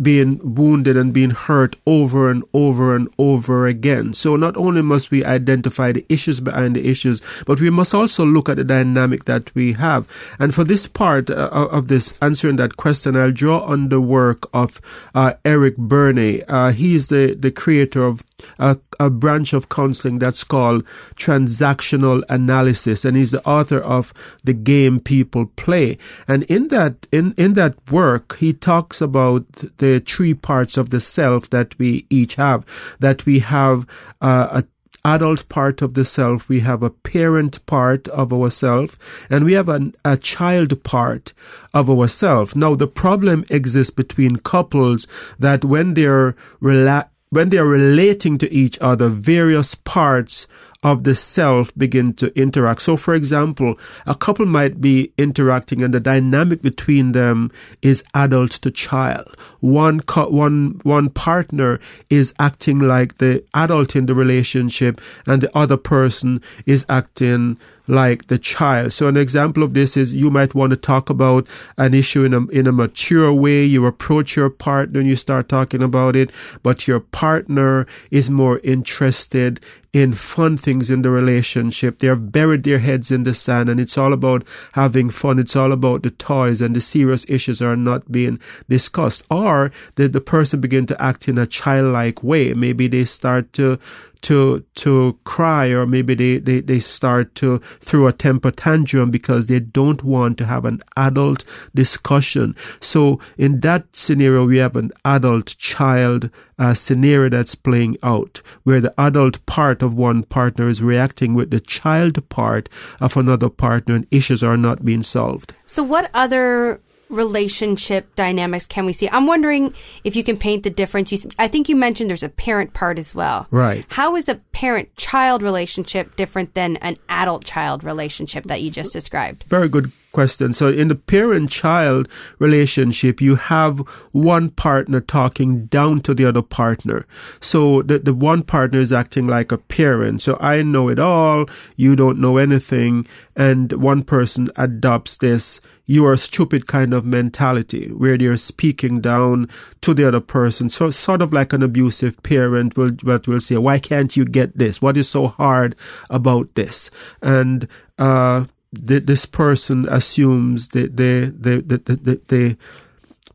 being 0.00 0.40
wounded 0.54 0.96
and 0.96 1.12
being 1.12 1.30
hurt 1.30 1.76
over 1.86 2.30
and 2.30 2.44
over 2.52 2.94
and 2.94 3.08
over 3.18 3.66
again. 3.66 4.12
So 4.14 4.36
not 4.36 4.56
only 4.56 4.82
must 4.82 5.10
we 5.10 5.24
identify 5.24 5.92
the 5.92 6.04
issues 6.08 6.40
behind 6.40 6.76
the 6.76 6.88
issues, 6.88 7.20
but 7.46 7.60
we 7.60 7.70
must 7.70 7.94
also 7.94 8.24
look 8.24 8.48
at 8.48 8.56
the 8.56 8.64
dynamic 8.64 9.24
that 9.24 9.54
we 9.54 9.72
have. 9.74 10.34
And 10.38 10.54
for 10.54 10.64
this 10.64 10.86
part 10.86 11.30
uh, 11.30 11.48
of 11.70 11.88
this 11.88 12.14
answering 12.20 12.56
that 12.56 12.76
question, 12.76 13.16
I'll 13.16 13.32
draw 13.32 13.60
on 13.60 13.88
the 13.88 14.00
work 14.00 14.48
of 14.52 14.80
uh, 15.14 15.34
Eric 15.44 15.76
Berne. 15.76 16.42
Uh, 16.48 16.72
he 16.72 16.94
is 16.94 17.08
the, 17.08 17.34
the 17.38 17.50
creator 17.50 18.04
of 18.04 18.24
a, 18.58 18.78
a 18.98 19.10
branch 19.10 19.52
of 19.52 19.68
counseling 19.68 20.18
that's 20.18 20.44
called 20.44 20.84
transactional 21.14 22.22
analysis, 22.28 23.04
and 23.04 23.16
he's 23.16 23.30
the 23.30 23.46
author 23.46 23.78
of 23.78 24.12
the 24.44 24.52
game 24.52 25.00
people 25.00 25.46
play. 25.56 25.96
And 26.28 26.42
in 26.44 26.68
that 26.68 27.06
in 27.12 27.34
in 27.36 27.54
that 27.54 27.74
work, 27.90 28.36
he 28.38 28.52
talks 28.52 29.00
about 29.00 29.44
the 29.78 30.00
three 30.00 30.34
parts 30.34 30.76
of 30.76 30.90
the 30.90 31.00
self 31.00 31.50
that 31.50 31.78
we 31.78 32.06
each 32.10 32.34
have. 32.36 32.96
That 33.00 33.26
we 33.26 33.40
have 33.40 33.86
uh, 34.20 34.62
a 34.62 34.64
adult 35.04 35.48
part 35.48 35.82
of 35.82 35.94
the 35.94 36.04
self, 36.04 36.48
we 36.48 36.60
have 36.60 36.82
a 36.82 36.90
parent 36.90 37.64
part 37.66 38.08
of 38.08 38.32
ourself, 38.32 39.26
and 39.28 39.44
we 39.44 39.54
have 39.54 39.68
an, 39.68 39.94
a 40.04 40.16
child 40.16 40.82
part 40.84 41.32
of 41.74 41.90
ourself. 41.90 42.54
Now, 42.54 42.74
the 42.74 42.86
problem 42.86 43.44
exists 43.50 43.90
between 43.90 44.36
couples 44.36 45.06
that 45.38 45.64
when 45.64 45.94
they're 45.94 46.34
rela- 46.60 47.08
when 47.30 47.48
they 47.48 47.56
are 47.56 47.66
relating 47.66 48.36
to 48.38 48.52
each 48.52 48.78
other, 48.82 49.08
various 49.08 49.74
parts 49.74 50.46
of 50.82 51.04
the 51.04 51.14
self 51.14 51.74
begin 51.76 52.12
to 52.14 52.36
interact. 52.38 52.82
So, 52.82 52.96
for 52.96 53.14
example, 53.14 53.78
a 54.06 54.14
couple 54.14 54.46
might 54.46 54.80
be 54.80 55.12
interacting 55.16 55.82
and 55.82 55.94
the 55.94 56.00
dynamic 56.00 56.60
between 56.60 57.12
them 57.12 57.50
is 57.82 58.04
adult 58.14 58.50
to 58.52 58.70
child. 58.70 59.36
One, 59.60 60.00
one, 60.16 60.80
one 60.82 61.10
partner 61.10 61.78
is 62.10 62.34
acting 62.38 62.80
like 62.80 63.18
the 63.18 63.44
adult 63.54 63.94
in 63.94 64.06
the 64.06 64.14
relationship 64.14 65.00
and 65.26 65.42
the 65.42 65.56
other 65.56 65.76
person 65.76 66.40
is 66.66 66.84
acting 66.88 67.58
like 67.88 68.28
the 68.28 68.38
child. 68.38 68.92
So 68.92 69.08
an 69.08 69.16
example 69.16 69.62
of 69.62 69.74
this 69.74 69.96
is 69.96 70.14
you 70.14 70.30
might 70.30 70.54
want 70.54 70.70
to 70.70 70.76
talk 70.76 71.10
about 71.10 71.48
an 71.76 71.94
issue 71.94 72.24
in 72.24 72.34
a, 72.34 72.46
in 72.48 72.66
a 72.66 72.72
mature 72.72 73.32
way. 73.32 73.64
You 73.64 73.86
approach 73.86 74.36
your 74.36 74.50
partner 74.50 75.00
and 75.00 75.08
you 75.08 75.16
start 75.16 75.48
talking 75.48 75.82
about 75.82 76.16
it, 76.16 76.30
but 76.62 76.86
your 76.86 77.00
partner 77.00 77.86
is 78.10 78.30
more 78.30 78.60
interested 78.62 79.60
in 79.92 80.12
fun 80.14 80.56
things 80.56 80.90
in 80.90 81.02
the 81.02 81.10
relationship. 81.10 81.98
They 81.98 82.06
have 82.06 82.32
buried 82.32 82.64
their 82.64 82.78
heads 82.78 83.10
in 83.10 83.24
the 83.24 83.34
sand 83.34 83.68
and 83.68 83.78
it's 83.78 83.98
all 83.98 84.12
about 84.12 84.42
having 84.72 85.10
fun. 85.10 85.38
It's 85.38 85.54
all 85.54 85.70
about 85.70 86.02
the 86.02 86.10
toys 86.10 86.62
and 86.62 86.74
the 86.74 86.80
serious 86.80 87.28
issues 87.28 87.60
are 87.60 87.76
not 87.76 88.10
being 88.10 88.40
discussed. 88.68 89.24
Or 89.30 89.70
that 89.96 90.14
the 90.14 90.20
person 90.22 90.60
begin 90.60 90.86
to 90.86 91.02
act 91.02 91.28
in 91.28 91.36
a 91.36 91.46
childlike 91.46 92.22
way. 92.22 92.54
Maybe 92.54 92.88
they 92.88 93.04
start 93.04 93.52
to 93.54 93.78
to 94.22 94.64
to 94.74 95.18
cry 95.24 95.68
or 95.68 95.86
maybe 95.86 96.14
they, 96.14 96.38
they, 96.38 96.60
they 96.60 96.78
start 96.78 97.34
to 97.36 97.58
throw 97.58 98.06
a 98.06 98.12
temper 98.12 98.50
tantrum 98.50 99.10
because 99.10 99.46
they 99.46 99.60
don't 99.60 100.02
want 100.02 100.38
to 100.38 100.46
have 100.46 100.64
an 100.64 100.80
adult 100.96 101.44
discussion. 101.74 102.54
So 102.80 103.20
in 103.36 103.60
that 103.60 103.94
scenario, 103.94 104.46
we 104.46 104.58
have 104.58 104.76
an 104.76 104.90
adult 105.04 105.56
child 105.58 106.30
uh, 106.58 106.74
scenario 106.74 107.28
that's 107.28 107.54
playing 107.54 107.96
out 108.02 108.40
where 108.62 108.80
the 108.80 108.94
adult 108.98 109.44
part 109.46 109.82
of 109.82 109.94
one 109.94 110.22
partner 110.22 110.68
is 110.68 110.82
reacting 110.82 111.34
with 111.34 111.50
the 111.50 111.60
child 111.60 112.28
part 112.28 112.68
of 113.00 113.16
another 113.16 113.48
partner 113.50 113.96
and 113.96 114.06
issues 114.10 114.42
are 114.42 114.56
not 114.56 114.84
being 114.84 115.02
solved. 115.02 115.54
So 115.64 115.82
what 115.82 116.10
other 116.14 116.80
relationship 117.12 118.14
dynamics 118.16 118.66
can 118.66 118.86
we 118.86 118.92
see? 118.92 119.08
I'm 119.10 119.26
wondering 119.26 119.74
if 120.02 120.16
you 120.16 120.24
can 120.24 120.36
paint 120.36 120.64
the 120.64 120.70
difference. 120.70 121.12
You, 121.12 121.30
I 121.38 121.46
think 121.46 121.68
you 121.68 121.76
mentioned 121.76 122.10
there's 122.10 122.22
a 122.22 122.28
parent 122.28 122.72
part 122.72 122.98
as 122.98 123.14
well. 123.14 123.46
Right. 123.50 123.84
How 123.90 124.16
is 124.16 124.28
a 124.28 124.36
parent 124.52 124.94
child 124.96 125.42
relationship 125.42 126.16
different 126.16 126.54
than 126.54 126.76
an 126.78 126.96
adult 127.08 127.44
child 127.44 127.84
relationship 127.84 128.44
that 128.44 128.62
you 128.62 128.70
just 128.70 128.92
described? 128.92 129.44
Very 129.48 129.68
good 129.68 129.92
question. 130.12 130.52
So 130.52 130.68
in 130.68 130.88
the 130.88 130.94
parent 130.94 131.50
child 131.50 132.08
relationship, 132.38 133.20
you 133.20 133.36
have 133.36 133.80
one 134.12 134.50
partner 134.50 135.00
talking 135.00 135.66
down 135.66 136.00
to 136.02 136.14
the 136.14 136.24
other 136.24 136.42
partner. 136.42 137.06
So 137.40 137.82
the, 137.82 137.98
the 137.98 138.14
one 138.14 138.42
partner 138.42 138.78
is 138.78 138.92
acting 138.92 139.26
like 139.26 139.50
a 139.50 139.58
parent. 139.58 140.22
So 140.22 140.36
I 140.40 140.62
know 140.62 140.88
it 140.88 140.98
all. 140.98 141.46
You 141.76 141.96
don't 141.96 142.18
know 142.18 142.36
anything. 142.36 143.06
And 143.34 143.72
one 143.72 144.04
person 144.04 144.48
adopts 144.56 145.18
this 145.18 145.60
you 145.86 146.06
are 146.06 146.16
stupid 146.16 146.66
kind 146.66 146.94
of 146.94 147.04
mentality 147.04 147.88
where 147.88 148.16
they're 148.16 148.36
speaking 148.36 149.00
down 149.00 149.48
to 149.80 149.92
the 149.92 150.06
other 150.06 150.20
person. 150.20 150.68
So 150.68 150.90
sort 150.90 151.22
of 151.22 151.32
like 151.32 151.52
an 151.52 151.62
abusive 151.62 152.22
parent 152.22 152.76
will, 152.76 152.92
but 153.02 153.26
will 153.26 153.40
say, 153.40 153.56
why 153.56 153.78
can't 153.78 154.16
you 154.16 154.24
get 154.24 154.56
this? 154.56 154.80
What 154.80 154.96
is 154.96 155.08
so 155.08 155.28
hard 155.28 155.74
about 156.08 156.54
this? 156.54 156.90
And, 157.20 157.68
uh, 157.98 158.46
the, 158.72 159.00
this 159.00 159.26
person 159.26 159.86
assumes 159.88 160.68
the 160.68 160.88
the, 160.88 161.34
the, 161.38 161.78
the, 161.78 161.96
the, 161.96 162.20
the 162.28 162.56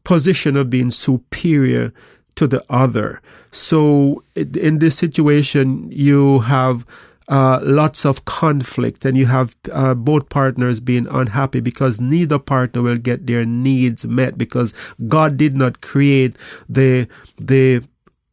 position 0.04 0.56
of 0.56 0.70
being 0.70 0.92
superior 0.92 1.94
to 2.36 2.48
the 2.48 2.64
other. 2.70 3.22
So 3.52 4.24
in 4.36 4.80
this 4.80 4.98
situation, 4.98 5.92
you 5.92 6.40
have 6.40 6.86
uh, 7.28 7.60
lots 7.64 8.06
of 8.06 8.24
conflict 8.24 9.04
and 9.04 9.18
you 9.18 9.26
have 9.26 9.56
uh, 9.72 9.94
both 9.94 10.30
partners 10.30 10.80
being 10.80 11.08
unhappy 11.08 11.60
because 11.60 12.00
neither 12.00 12.40
partner 12.40 12.82
will 12.82 12.98
get 12.98 13.28
their 13.28 13.46
needs 13.46 14.06
met 14.06 14.38
because 14.38 14.74
God 15.08 15.36
did 15.36 15.56
not 15.56 15.82
create 15.82 16.38
the 16.70 17.08
the 17.38 17.84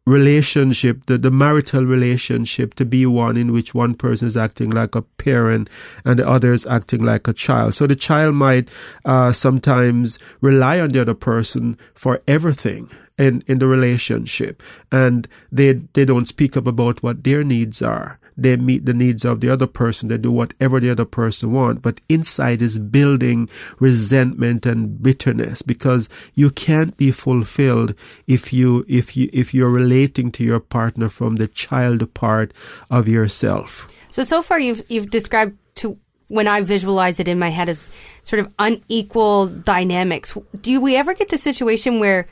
relationship, 0.07 1.07
the, 1.07 1.17
the 1.17 1.31
marital 1.31 1.85
relationship 1.85 2.75
to 2.75 2.85
be 2.85 3.07
one 3.07 3.37
in 3.37 3.53
which 3.53 3.75
one 3.75 3.95
person 3.95 4.29
is 4.29 4.37
acting 4.37 4.71
like 4.71 4.95
a 4.95 5.03
parent 5.03 5.71
and 6.05 6.19
the 6.19 6.29
other 6.29 6.53
is 6.53 6.67
acting 6.67 7.03
like 7.03 7.27
a 7.27 7.33
child. 7.33 7.75
So 7.75 7.87
the 7.87 7.95
child 7.95 8.35
might 8.35 8.71
uh, 9.05 9.33
sometimes 9.33 10.19
rely 10.41 10.81
on 10.81 10.91
the 10.91 11.01
other 11.01 11.15
person 11.15 11.79
for 11.95 12.21
everything 12.29 12.91
in, 13.17 13.43
in 13.47 13.59
the 13.59 13.67
relationship 13.67 14.63
and 14.93 15.27
they, 15.51 15.73
they 15.73 16.05
don't 16.05 16.29
speak 16.29 16.57
up 16.57 16.67
about 16.67 17.03
what 17.03 17.25
their 17.25 17.43
needs 17.43 17.81
are 17.81 18.19
they 18.37 18.57
meet 18.57 18.87
the 18.87 18.95
needs 18.95 19.25
of 19.25 19.41
the 19.41 19.49
other 19.49 19.67
person. 19.67 20.09
They 20.09 20.19
do 20.19 20.31
whatever 20.31 20.81
the 20.81 20.91
other 20.91 21.05
person 21.05 21.53
want. 21.53 21.83
But 21.83 22.01
inside 22.09 22.63
is 22.63 22.79
building 22.79 23.49
resentment 23.79 24.67
and 24.67 25.03
bitterness 25.03 25.63
because 25.63 26.09
you 26.35 26.51
can't 26.51 26.97
be 26.97 27.11
fulfilled 27.11 27.95
if 28.27 28.53
you, 28.53 28.85
if 28.89 29.17
you, 29.17 29.29
if 29.33 29.55
you're 29.55 29.71
relating 29.71 30.31
to 30.33 30.45
your 30.45 30.61
partner 30.61 31.09
from 31.09 31.37
the 31.37 31.49
child 31.49 32.13
part 32.15 32.53
of 32.91 33.09
yourself. 33.09 33.89
So 34.11 34.23
so 34.23 34.43
far 34.43 34.61
you've 34.61 34.83
you've 34.89 35.11
described 35.11 35.59
to 35.77 35.97
when 36.29 36.47
I 36.47 36.61
visualize 36.61 37.21
it 37.21 37.29
in 37.29 37.39
my 37.39 37.49
head 37.49 37.69
as 37.69 37.91
sort 38.23 38.41
of 38.41 38.53
unequal 38.59 39.49
dynamics. 39.49 40.37
Do 40.61 40.81
we 40.81 40.97
ever 40.97 41.15
get 41.15 41.29
to 41.31 41.35
a 41.35 41.39
situation 41.39 42.01
where 42.01 42.27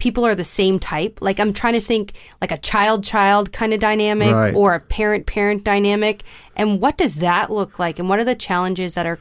people 0.00 0.24
are 0.26 0.34
the 0.34 0.42
same 0.44 0.78
type? 0.80 1.20
Like 1.22 1.38
I'm 1.38 1.52
trying 1.52 1.74
to 1.74 1.80
think 1.80 2.12
like 2.40 2.50
a 2.50 2.58
child 2.58 3.04
child 3.04 3.52
kind 3.52 3.72
of 3.72 3.78
dynamic 3.80 4.32
Right. 4.34 4.54
or 4.54 4.74
a 4.74 4.80
parent 4.80 5.26
parent 5.26 5.62
dynamic. 5.64 6.22
And 6.56 6.80
what 6.80 6.98
does 6.98 7.16
that 7.16 7.50
look 7.50 7.78
like? 7.78 7.98
And 7.98 8.08
what 8.08 8.18
are 8.18 8.24
the 8.24 8.34
challenges 8.34 8.94
that 8.94 9.06
are 9.06 9.18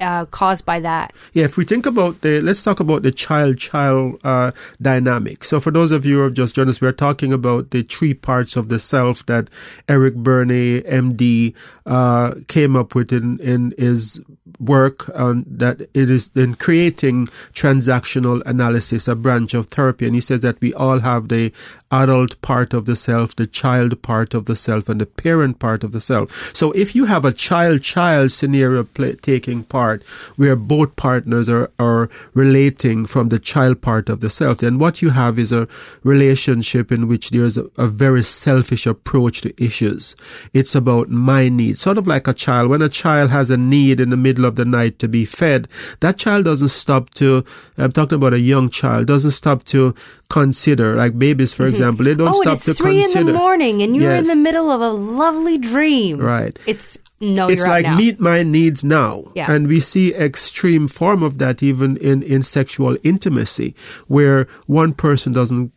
uh, 0.00 0.26
caused 0.26 0.64
by 0.66 0.80
that? 0.80 1.12
Yeah, 1.32 1.44
if 1.44 1.56
we 1.56 1.64
think 1.64 1.86
about 1.86 2.20
the, 2.22 2.40
let's 2.40 2.62
talk 2.62 2.80
about 2.80 3.02
the 3.02 3.10
child-child 3.10 4.20
uh, 4.24 4.52
dynamic. 4.80 5.44
So, 5.44 5.60
for 5.60 5.70
those 5.70 5.92
of 5.92 6.04
you 6.04 6.16
who 6.16 6.24
have 6.24 6.34
just 6.34 6.54
joined 6.54 6.70
us, 6.70 6.80
we're 6.80 6.92
talking 6.92 7.32
about 7.32 7.70
the 7.70 7.82
three 7.82 8.14
parts 8.14 8.56
of 8.56 8.68
the 8.68 8.78
self 8.78 9.24
that 9.26 9.48
Eric 9.88 10.14
Bernay, 10.14 10.82
MD, 10.82 11.54
uh, 11.86 12.34
came 12.48 12.76
up 12.76 12.94
with 12.94 13.12
in 13.12 13.38
in 13.40 13.74
his 13.78 14.20
work 14.58 15.08
on 15.16 15.44
that 15.46 15.80
it 15.94 16.10
is 16.10 16.30
in 16.34 16.54
creating 16.54 17.26
transactional 17.52 18.42
analysis, 18.46 19.08
a 19.08 19.14
branch 19.14 19.54
of 19.54 19.66
therapy, 19.66 20.06
and 20.06 20.14
he 20.14 20.20
says 20.20 20.40
that 20.42 20.60
we 20.60 20.74
all 20.74 21.00
have 21.00 21.28
the 21.28 21.52
adult 21.90 22.40
part 22.42 22.74
of 22.74 22.84
the 22.84 22.96
self, 22.96 23.36
the 23.36 23.46
child 23.46 24.02
part 24.02 24.34
of 24.34 24.46
the 24.46 24.56
self, 24.56 24.88
and 24.88 25.00
the 25.00 25.06
parent 25.06 25.58
part 25.58 25.84
of 25.84 25.92
the 25.92 26.00
self. 26.00 26.54
So, 26.54 26.72
if 26.72 26.94
you 26.94 27.06
have 27.06 27.24
a 27.24 27.32
child-child 27.32 28.30
scenario 28.30 28.84
play, 28.84 29.14
taking 29.14 29.59
part 29.68 30.02
where 30.36 30.56
both 30.56 30.96
partners 30.96 31.48
are, 31.48 31.70
are 31.78 32.08
relating 32.34 33.06
from 33.06 33.28
the 33.28 33.38
child 33.38 33.80
part 33.80 34.08
of 34.08 34.20
the 34.20 34.30
self, 34.30 34.58
then 34.58 34.78
what 34.78 35.02
you 35.02 35.10
have 35.10 35.38
is 35.38 35.52
a 35.52 35.68
relationship 36.02 36.90
in 36.92 37.08
which 37.08 37.30
there's 37.30 37.58
a, 37.58 37.70
a 37.76 37.86
very 37.86 38.22
selfish 38.22 38.86
approach 38.86 39.42
to 39.42 39.62
issues. 39.62 40.16
It's 40.52 40.74
about 40.74 41.08
my 41.08 41.48
needs, 41.48 41.80
sort 41.80 41.98
of 41.98 42.06
like 42.06 42.28
a 42.28 42.34
child. 42.34 42.70
When 42.70 42.82
a 42.82 42.88
child 42.88 43.30
has 43.30 43.50
a 43.50 43.56
need 43.56 44.00
in 44.00 44.10
the 44.10 44.16
middle 44.16 44.44
of 44.44 44.56
the 44.56 44.64
night 44.64 44.98
to 45.00 45.08
be 45.08 45.24
fed, 45.24 45.68
that 46.00 46.18
child 46.18 46.44
doesn't 46.44 46.68
stop 46.68 47.10
to, 47.14 47.44
I'm 47.78 47.92
talking 47.92 48.16
about 48.16 48.34
a 48.34 48.40
young 48.40 48.70
child, 48.70 49.06
doesn't 49.06 49.32
stop 49.32 49.64
to 49.64 49.94
consider, 50.28 50.94
like 50.94 51.18
babies, 51.18 51.52
for 51.52 51.64
mm-hmm. 51.64 51.70
example, 51.70 52.04
they 52.04 52.14
don't 52.14 52.28
oh, 52.28 52.32
stop 52.32 52.52
and 52.54 52.62
to 52.62 52.70
it's 52.70 52.80
three 52.80 53.00
consider. 53.00 53.20
in 53.20 53.26
the 53.26 53.32
morning, 53.32 53.82
and 53.82 53.96
you're 53.96 54.04
Yes. 54.04 54.22
in 54.22 54.28
the 54.28 54.36
middle 54.36 54.70
of 54.70 54.80
a 54.80 54.90
lovely 54.90 55.58
dream. 55.58 56.18
Right. 56.18 56.58
It's 56.66 56.98
no, 57.20 57.48
it's 57.48 57.66
like 57.66 57.86
meet 57.96 58.18
my 58.18 58.42
needs 58.42 58.82
now 58.82 59.24
Yeah. 59.34 59.50
and 59.52 59.68
we 59.68 59.78
see 59.80 60.14
extreme 60.14 60.88
form 60.88 61.22
of 61.22 61.38
that 61.38 61.62
even 61.62 61.96
in 61.98 62.22
in 62.22 62.42
sexual 62.42 62.96
intimacy 63.02 63.74
where 64.08 64.46
one 64.66 64.92
person 64.94 65.32
doesn't 65.32 65.72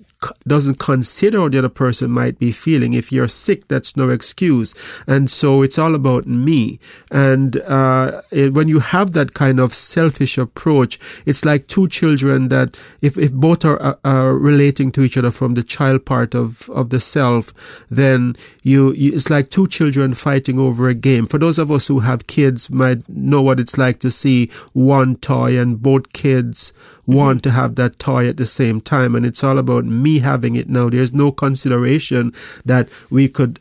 doesn't 0.47 0.79
consider 0.79 1.39
how 1.39 1.49
the 1.49 1.59
other 1.59 1.69
person 1.69 2.11
might 2.11 2.39
be 2.39 2.51
feeling. 2.51 2.93
If 2.93 3.11
you're 3.11 3.27
sick 3.27 3.67
that's 3.67 3.95
no 3.95 4.09
excuse. 4.09 4.73
And 5.07 5.29
so 5.29 5.61
it's 5.61 5.77
all 5.77 5.95
about 5.95 6.25
me. 6.25 6.79
And 7.11 7.57
uh, 7.57 8.21
it, 8.31 8.53
when 8.53 8.67
you 8.67 8.79
have 8.79 9.11
that 9.13 9.33
kind 9.33 9.59
of 9.59 9.73
selfish 9.73 10.37
approach 10.37 10.99
it's 11.25 11.45
like 11.45 11.67
two 11.67 11.87
children 11.87 12.49
that 12.49 12.79
if, 13.01 13.17
if 13.17 13.33
both 13.33 13.65
are, 13.65 13.79
are, 13.81 13.99
are 14.03 14.37
relating 14.37 14.91
to 14.93 15.01
each 15.01 15.17
other 15.17 15.31
from 15.31 15.53
the 15.53 15.63
child 15.63 16.05
part 16.05 16.35
of, 16.35 16.69
of 16.69 16.89
the 16.89 16.99
self 16.99 17.85
then 17.89 18.35
you, 18.61 18.93
you 18.93 19.13
it's 19.13 19.29
like 19.29 19.49
two 19.49 19.67
children 19.67 20.13
fighting 20.13 20.59
over 20.59 20.89
a 20.89 20.93
game. 20.93 21.25
For 21.25 21.37
those 21.37 21.59
of 21.59 21.71
us 21.71 21.87
who 21.87 21.99
have 21.99 22.27
kids 22.27 22.69
might 22.69 23.07
know 23.07 23.41
what 23.41 23.59
it's 23.59 23.77
like 23.77 23.99
to 23.99 24.11
see 24.11 24.49
one 24.73 25.15
toy 25.17 25.57
and 25.59 25.81
both 25.81 26.13
kids 26.13 26.73
want 27.05 27.43
to 27.43 27.51
have 27.51 27.75
that 27.75 27.99
toy 27.99 28.27
at 28.27 28.37
the 28.37 28.45
same 28.45 28.79
time 28.79 29.15
and 29.15 29.25
it's 29.25 29.43
all 29.43 29.57
about 29.57 29.85
me 29.85 30.19
having 30.19 30.55
it 30.55 30.69
now 30.69 30.89
there's 30.89 31.13
no 31.13 31.31
consideration 31.31 32.31
that 32.65 32.87
we 33.09 33.27
could 33.27 33.59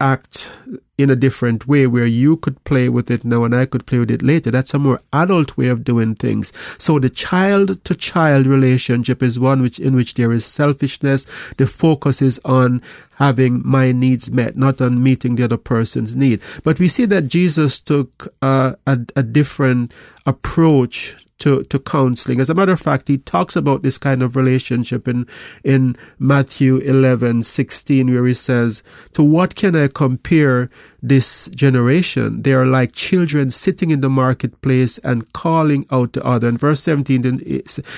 act 0.00 0.56
in 0.96 1.10
a 1.10 1.16
different 1.16 1.66
way 1.66 1.86
where 1.86 2.06
you 2.06 2.36
could 2.36 2.62
play 2.64 2.88
with 2.88 3.10
it 3.10 3.24
now 3.24 3.42
and 3.44 3.54
I 3.54 3.66
could 3.66 3.86
play 3.86 3.98
with 3.98 4.10
it 4.10 4.22
later. 4.22 4.50
That's 4.50 4.74
a 4.74 4.78
more 4.78 5.00
adult 5.12 5.56
way 5.56 5.68
of 5.68 5.82
doing 5.82 6.14
things. 6.14 6.52
So 6.80 6.98
the 6.98 7.10
child 7.10 7.84
to 7.84 7.94
child 7.94 8.46
relationship 8.46 9.22
is 9.22 9.38
one 9.38 9.60
which 9.60 9.78
in 9.78 9.96
which 9.96 10.14
there 10.14 10.32
is 10.32 10.44
selfishness. 10.44 11.24
The 11.54 11.66
focus 11.66 12.22
is 12.22 12.40
on 12.44 12.80
having 13.16 13.62
my 13.64 13.92
needs 13.92 14.30
met, 14.30 14.56
not 14.56 14.80
on 14.80 15.02
meeting 15.02 15.34
the 15.34 15.44
other 15.44 15.56
person's 15.56 16.14
need. 16.14 16.40
But 16.62 16.78
we 16.78 16.88
see 16.88 17.06
that 17.06 17.28
Jesus 17.28 17.80
took 17.80 18.32
uh, 18.40 18.74
a, 18.86 18.98
a 19.16 19.22
different 19.22 19.92
approach 20.26 21.16
to, 21.44 21.62
to 21.64 21.78
counseling. 21.78 22.40
As 22.40 22.48
a 22.48 22.54
matter 22.54 22.72
of 22.72 22.80
fact, 22.80 23.08
he 23.08 23.18
talks 23.18 23.54
about 23.54 23.82
this 23.82 23.98
kind 23.98 24.22
of 24.22 24.34
relationship 24.34 25.06
in, 25.06 25.26
in 25.62 25.94
Matthew 26.18 26.78
11, 26.78 27.42
16, 27.42 28.10
where 28.10 28.24
he 28.24 28.32
says, 28.32 28.82
to 29.12 29.22
what 29.22 29.54
can 29.54 29.76
I 29.76 29.88
compare 29.88 30.70
this 31.08 31.48
generation? 31.48 32.42
They 32.42 32.54
are 32.54 32.66
like 32.66 32.92
children 32.92 33.50
sitting 33.50 33.90
in 33.90 34.00
the 34.00 34.08
marketplace 34.08 34.98
and 34.98 35.30
calling 35.32 35.86
out 35.90 36.12
to 36.14 36.24
other. 36.24 36.48
In 36.48 36.56
verse 36.56 36.80
17, 36.82 37.24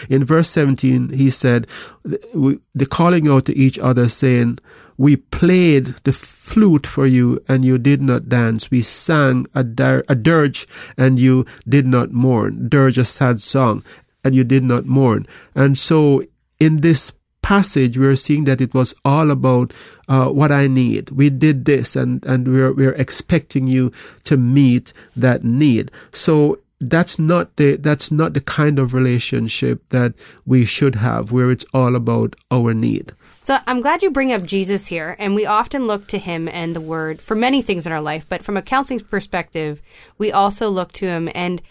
in, 0.08 0.24
verse 0.24 0.48
17, 0.50 1.10
he 1.10 1.30
said, 1.30 1.66
the 2.04 2.86
calling 2.90 3.28
out 3.28 3.46
to 3.46 3.56
each 3.56 3.78
other 3.78 4.08
saying, 4.08 4.58
we 4.98 5.16
played 5.16 5.86
the 6.04 6.12
flute 6.12 6.86
for 6.86 7.06
you 7.06 7.40
and 7.48 7.64
you 7.64 7.78
did 7.78 8.00
not 8.00 8.28
dance. 8.28 8.70
We 8.70 8.82
sang 8.82 9.46
a, 9.54 9.62
dir- 9.62 10.04
a 10.08 10.14
dirge 10.14 10.66
and 10.96 11.18
you 11.18 11.44
did 11.68 11.86
not 11.86 12.12
mourn. 12.12 12.68
Dirge, 12.68 12.98
a 12.98 13.04
sad 13.04 13.40
song, 13.40 13.84
and 14.24 14.34
you 14.34 14.44
did 14.44 14.64
not 14.64 14.86
mourn. 14.86 15.26
And 15.54 15.76
so 15.76 16.22
in 16.58 16.80
this 16.80 17.12
passage, 17.46 17.96
we're 17.96 18.16
seeing 18.16 18.42
that 18.42 18.60
it 18.60 18.74
was 18.74 18.92
all 19.04 19.30
about 19.30 19.72
uh, 20.08 20.28
what 20.28 20.50
I 20.50 20.66
need. 20.66 21.10
We 21.10 21.30
did 21.30 21.64
this 21.64 21.94
and, 21.94 22.24
and 22.26 22.48
we're, 22.48 22.74
we're 22.74 22.94
expecting 22.94 23.68
you 23.68 23.92
to 24.24 24.36
meet 24.36 24.92
that 25.14 25.44
need. 25.44 25.92
So 26.10 26.58
that's 26.80 27.20
not 27.20 27.54
the 27.56 27.76
that's 27.76 28.10
not 28.10 28.34
the 28.34 28.40
kind 28.40 28.80
of 28.80 28.92
relationship 28.92 29.88
that 29.90 30.12
we 30.44 30.64
should 30.64 30.96
have 30.96 31.30
where 31.30 31.52
it's 31.52 31.64
all 31.72 31.94
about 31.94 32.34
our 32.50 32.74
need. 32.74 33.12
So 33.44 33.58
I'm 33.64 33.80
glad 33.80 34.02
you 34.02 34.10
bring 34.10 34.32
up 34.32 34.42
Jesus 34.42 34.88
here, 34.88 35.14
and 35.20 35.36
we 35.36 35.46
often 35.46 35.86
look 35.86 36.08
to 36.08 36.18
him 36.18 36.48
and 36.48 36.74
the 36.74 36.80
word 36.80 37.20
for 37.20 37.36
many 37.36 37.62
things 37.62 37.86
in 37.86 37.92
our 37.92 38.00
life, 38.00 38.26
but 38.28 38.42
from 38.42 38.56
a 38.56 38.62
counseling 38.62 38.98
perspective, 38.98 39.80
we 40.18 40.32
also 40.32 40.68
look 40.68 40.90
to 40.94 41.06
him. 41.06 41.30
And 41.32 41.62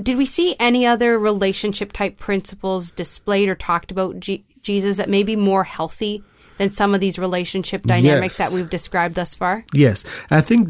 did 0.00 0.18
we 0.18 0.26
see 0.26 0.54
any 0.60 0.84
other 0.84 1.18
relationship 1.18 1.90
type 1.90 2.18
principles 2.18 2.92
displayed 2.92 3.48
or 3.48 3.54
talked 3.54 3.90
about 3.90 4.20
G- 4.20 4.44
Jesus 4.66 4.96
that 4.98 5.08
may 5.08 5.22
be 5.22 5.36
more 5.36 5.64
healthy 5.64 6.22
than 6.58 6.70
some 6.70 6.94
of 6.94 7.00
these 7.00 7.18
relationship 7.18 7.82
dynamics 7.82 8.38
Yes. 8.38 8.48
that 8.50 8.50
we've 8.56 8.70
described 8.70 9.14
thus 9.14 9.34
far? 9.40 9.64
Yes, 9.84 10.04
I 10.30 10.40
think 10.48 10.60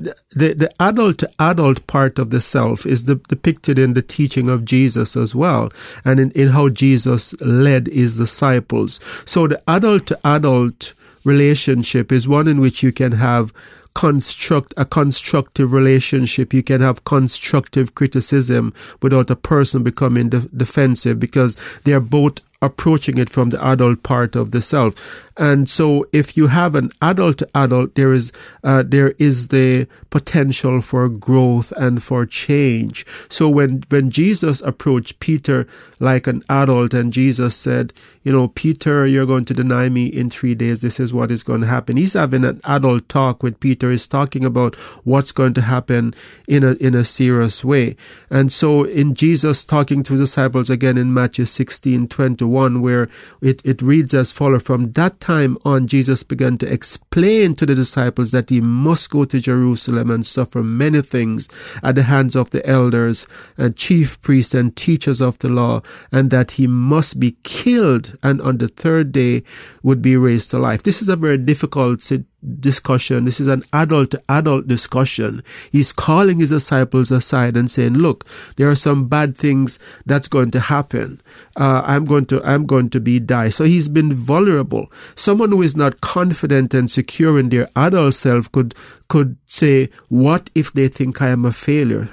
the 0.41 0.49
the 0.63 0.71
adult 0.81 1.17
to 1.23 1.29
adult 1.39 1.79
part 1.87 2.19
of 2.23 2.31
the 2.31 2.41
self 2.41 2.79
is 2.95 3.01
de- 3.05 3.21
depicted 3.35 3.77
in 3.79 3.95
the 3.95 4.03
teaching 4.17 4.51
of 4.55 4.65
Jesus 4.75 5.17
as 5.25 5.31
well, 5.43 5.65
and 6.05 6.19
in, 6.23 6.31
in 6.43 6.49
how 6.49 6.67
Jesus 6.85 7.23
led 7.41 7.87
his 7.87 8.17
disciples. 8.25 8.99
So 9.25 9.47
the 9.47 9.61
adult 9.77 10.03
to 10.11 10.17
adult 10.25 10.81
relationship 11.25 12.11
is 12.13 12.27
one 12.39 12.49
in 12.53 12.59
which 12.61 12.83
you 12.83 12.93
can 12.93 13.13
have 13.13 13.53
construct 13.95 14.75
a 14.77 14.85
constructive 14.85 15.73
relationship. 15.73 16.53
You 16.53 16.63
can 16.63 16.81
have 16.83 17.05
constructive 17.05 17.95
criticism 17.95 18.73
without 19.01 19.31
a 19.31 19.37
person 19.37 19.83
becoming 19.83 20.29
de- 20.29 20.49
defensive 20.65 21.17
because 21.19 21.57
they 21.85 21.95
are 21.95 22.01
both 22.21 22.37
approaching 22.63 23.19
it 23.19 23.31
from 23.31 23.51
the 23.51 23.65
adult 23.65 24.03
part 24.03 24.35
of 24.35 24.51
the 24.51 24.63
self. 24.63 25.31
And 25.37 25.69
so 25.69 26.07
if 26.13 26.37
you 26.37 26.47
have 26.47 26.75
an 26.75 26.91
adult 27.03 27.43
adult, 27.55 27.95
there 27.95 28.13
is, 28.13 28.33
uh, 28.65 28.83
there 28.87 29.15
is 29.19 29.49
the 29.49 29.87
potential 30.09 30.81
for 30.81 31.09
growth 31.09 31.73
and 31.77 32.03
for 32.03 32.25
change. 32.25 33.05
So 33.29 33.49
when, 33.49 33.85
when 33.91 34.11
Jesus 34.11 34.63
approached 34.63 35.21
Peter 35.21 35.67
like 36.01 36.27
an 36.27 36.43
adult 36.49 36.95
and 36.95 37.13
Jesus 37.13 37.55
said, 37.55 37.93
you 38.23 38.33
know, 38.33 38.49
Peter, 38.49 39.07
you're 39.07 39.27
going 39.27 39.45
to 39.45 39.55
deny 39.55 39.89
me 39.89 40.07
in 40.07 40.31
three 40.31 40.55
days. 40.55 40.81
This 40.81 40.99
is 40.99 41.13
what 41.13 41.31
is 41.31 41.45
going 41.45 41.61
to 41.61 41.67
happen. 41.67 41.97
He's 41.97 42.15
having 42.15 42.45
an 42.45 42.61
adult 42.65 43.09
talk 43.09 43.43
with 43.43 43.61
Peter. 43.61 43.91
He's 43.91 44.07
talking 44.07 44.45
about 44.45 44.75
what's 45.05 45.33
going 45.33 45.55
to 45.55 45.61
happen 45.61 46.15
in 46.49 46.65
a, 46.65 46.73
in 46.75 46.95
a 46.95 47.05
serious 47.05 47.65
way. 47.65 47.95
And 48.31 48.51
so 48.51 48.85
in 48.85 49.15
Jesus 49.15 49.65
talking 49.65 50.03
to 50.05 50.17
disciples 50.17 50.71
again 50.71 50.99
in 50.99 51.15
Matthew 51.15 51.45
16, 51.45 52.09
21, 52.47 52.83
where 52.83 53.09
it, 53.43 53.61
it 53.65 53.83
reads 53.83 54.15
as 54.15 54.33
follows, 54.33 54.63
from 54.63 54.93
that 54.93 55.21
time 55.21 55.59
on, 55.65 55.87
Jesus 55.87 56.23
began 56.23 56.59
to 56.59 56.73
explain 56.73 57.55
to 57.55 57.67
the 57.67 57.75
disciples 57.75 58.31
that 58.31 58.51
he 58.51 58.61
must 58.61 59.11
go 59.11 59.25
to 59.25 59.41
Jerusalem 59.41 60.11
and 60.11 60.27
suffer 60.27 60.63
many 60.63 61.03
things 61.03 61.49
at 61.83 61.95
the 61.97 62.05
hands 62.05 62.37
of 62.37 62.51
the 62.51 62.65
elders 62.67 63.27
and 63.59 63.77
chief 63.77 64.21
priests 64.23 64.55
and 64.55 64.75
teachers 64.77 65.21
of 65.21 65.39
the 65.39 65.49
law, 65.49 65.83
and 66.13 66.31
that 66.31 66.53
he 66.53 66.67
must 66.67 67.19
be 67.19 67.37
killed 67.43 68.17
and 68.23 68.41
on 68.43 68.59
the 68.59 68.69
third 68.69 69.13
day 69.13 69.43
would 69.83 70.01
be 70.01 70.17
raised 70.17 70.51
to 70.51 70.59
life. 70.59 70.83
This 70.83 71.03
is 71.03 71.09
a 71.09 71.17
very 71.17 71.39
difficult 71.39 72.03
si- 72.03 72.25
discussion. 72.61 73.25
This 73.25 73.41
is 73.41 73.49
an 73.49 73.63
adult 73.73 74.13
to 74.13 74.23
adult 74.29 74.69
discussion. 74.69 75.43
He's 75.71 75.93
calling 75.93 76.39
his 76.39 76.51
disciples 76.51 77.11
aside 77.11 77.57
and 77.57 77.71
saying, 77.71 77.95
look, 77.95 78.25
there 78.57 78.71
are 78.71 78.77
some 78.77 79.09
bad 79.09 79.37
things 79.37 79.79
that's 80.05 80.29
going 80.29 80.51
to 80.53 80.61
happen. 80.61 81.21
Uh, 81.57 81.83
I'm 81.85 82.05
going 82.05 82.27
to, 82.27 82.43
I'm 82.45 82.67
going 82.67 82.91
to 82.91 83.01
be 83.01 83.19
die. 83.21 83.49
So 83.49 83.65
he's 83.65 83.89
been 83.89 84.13
vulnerable. 84.13 84.91
Someone 85.15 85.51
who 85.51 85.63
is 85.63 85.77
not 85.77 86.01
confident 86.01 86.75
and 86.75 86.91
secure 86.91 87.39
in 87.39 87.49
their 87.49 87.69
adult 87.75 88.15
self 88.15 88.51
could, 88.53 88.75
could 89.09 89.37
say, 89.47 89.89
what 90.09 90.51
if 90.55 90.73
they 90.73 90.89
think 90.89 91.21
I 91.21 91.29
am 91.29 91.45
a 91.45 91.53
failure? 91.53 92.09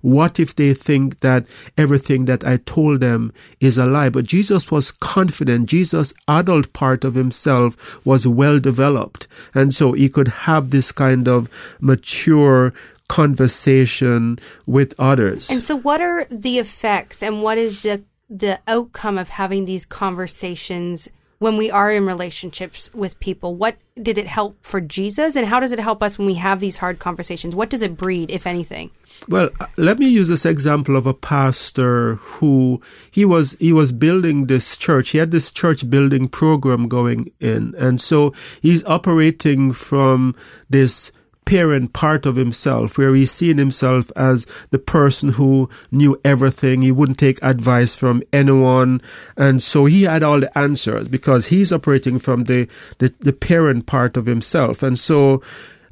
What 0.00 0.40
if 0.40 0.54
they 0.54 0.74
think 0.74 1.20
that 1.20 1.46
everything 1.76 2.24
that 2.24 2.44
I 2.44 2.58
told 2.58 3.00
them 3.00 3.32
is 3.60 3.78
a 3.78 3.86
lie? 3.86 4.10
But 4.10 4.24
Jesus 4.24 4.70
was 4.70 4.90
confident. 4.90 5.68
Jesus' 5.68 6.14
adult 6.26 6.72
part 6.72 7.04
of 7.04 7.14
himself 7.14 8.04
was 8.06 8.26
well 8.26 8.58
developed. 8.58 9.28
And 9.54 9.74
so 9.74 9.92
he 9.92 10.08
could 10.08 10.28
have 10.28 10.70
this 10.70 10.92
kind 10.92 11.28
of 11.28 11.48
mature 11.80 12.72
conversation 13.08 14.38
with 14.66 14.94
others. 14.98 15.50
And 15.50 15.62
so 15.62 15.76
what 15.76 16.00
are 16.00 16.26
the 16.30 16.58
effects 16.58 17.22
and 17.22 17.42
what 17.42 17.58
is 17.58 17.82
the 17.82 18.02
the 18.30 18.60
outcome 18.68 19.18
of 19.18 19.28
having 19.30 19.64
these 19.64 19.84
conversations 19.84 21.08
when 21.40 21.56
we 21.56 21.70
are 21.70 21.90
in 21.90 22.06
relationships 22.06 22.92
with 22.94 23.18
people? 23.18 23.56
What 23.56 23.76
did 24.00 24.18
it 24.18 24.26
help 24.26 24.58
for 24.60 24.80
Jesus 24.80 25.34
and 25.36 25.46
how 25.46 25.58
does 25.58 25.72
it 25.72 25.80
help 25.80 26.02
us 26.02 26.18
when 26.18 26.26
we 26.26 26.34
have 26.34 26.60
these 26.60 26.76
hard 26.76 26.98
conversations? 26.98 27.56
What 27.56 27.70
does 27.70 27.82
it 27.82 27.96
breed, 27.96 28.30
if 28.30 28.46
anything? 28.46 28.90
Well, 29.26 29.48
uh, 29.58 29.66
let 29.76 29.98
me 29.98 30.06
use 30.06 30.28
this 30.28 30.44
example 30.44 30.96
of 30.96 31.06
a 31.06 31.14
pastor 31.14 32.16
who 32.16 32.80
he 33.10 33.24
was 33.24 33.56
he 33.58 33.72
was 33.72 33.90
building 33.90 34.46
this 34.46 34.76
church. 34.76 35.10
He 35.10 35.18
had 35.18 35.30
this 35.30 35.50
church 35.50 35.88
building 35.88 36.28
program 36.28 36.88
going 36.88 37.32
in, 37.40 37.74
and 37.78 38.00
so 38.00 38.32
he's 38.60 38.84
operating 38.84 39.72
from 39.72 40.34
this 40.68 41.10
parent 41.50 41.92
part 41.92 42.26
of 42.26 42.36
himself 42.36 42.96
where 42.96 43.12
he's 43.12 43.32
seen 43.32 43.58
himself 43.58 44.12
as 44.14 44.46
the 44.70 44.78
person 44.78 45.30
who 45.30 45.68
knew 45.90 46.16
everything. 46.24 46.80
He 46.80 46.92
wouldn't 46.92 47.18
take 47.18 47.42
advice 47.42 47.96
from 47.96 48.22
anyone. 48.32 49.02
And 49.36 49.60
so 49.60 49.86
he 49.86 50.04
had 50.04 50.22
all 50.22 50.38
the 50.38 50.56
answers 50.56 51.08
because 51.08 51.48
he's 51.48 51.72
operating 51.72 52.20
from 52.20 52.44
the, 52.44 52.68
the, 52.98 53.12
the 53.18 53.32
parent 53.32 53.86
part 53.86 54.16
of 54.16 54.26
himself. 54.26 54.80
And 54.80 54.96
so 54.96 55.42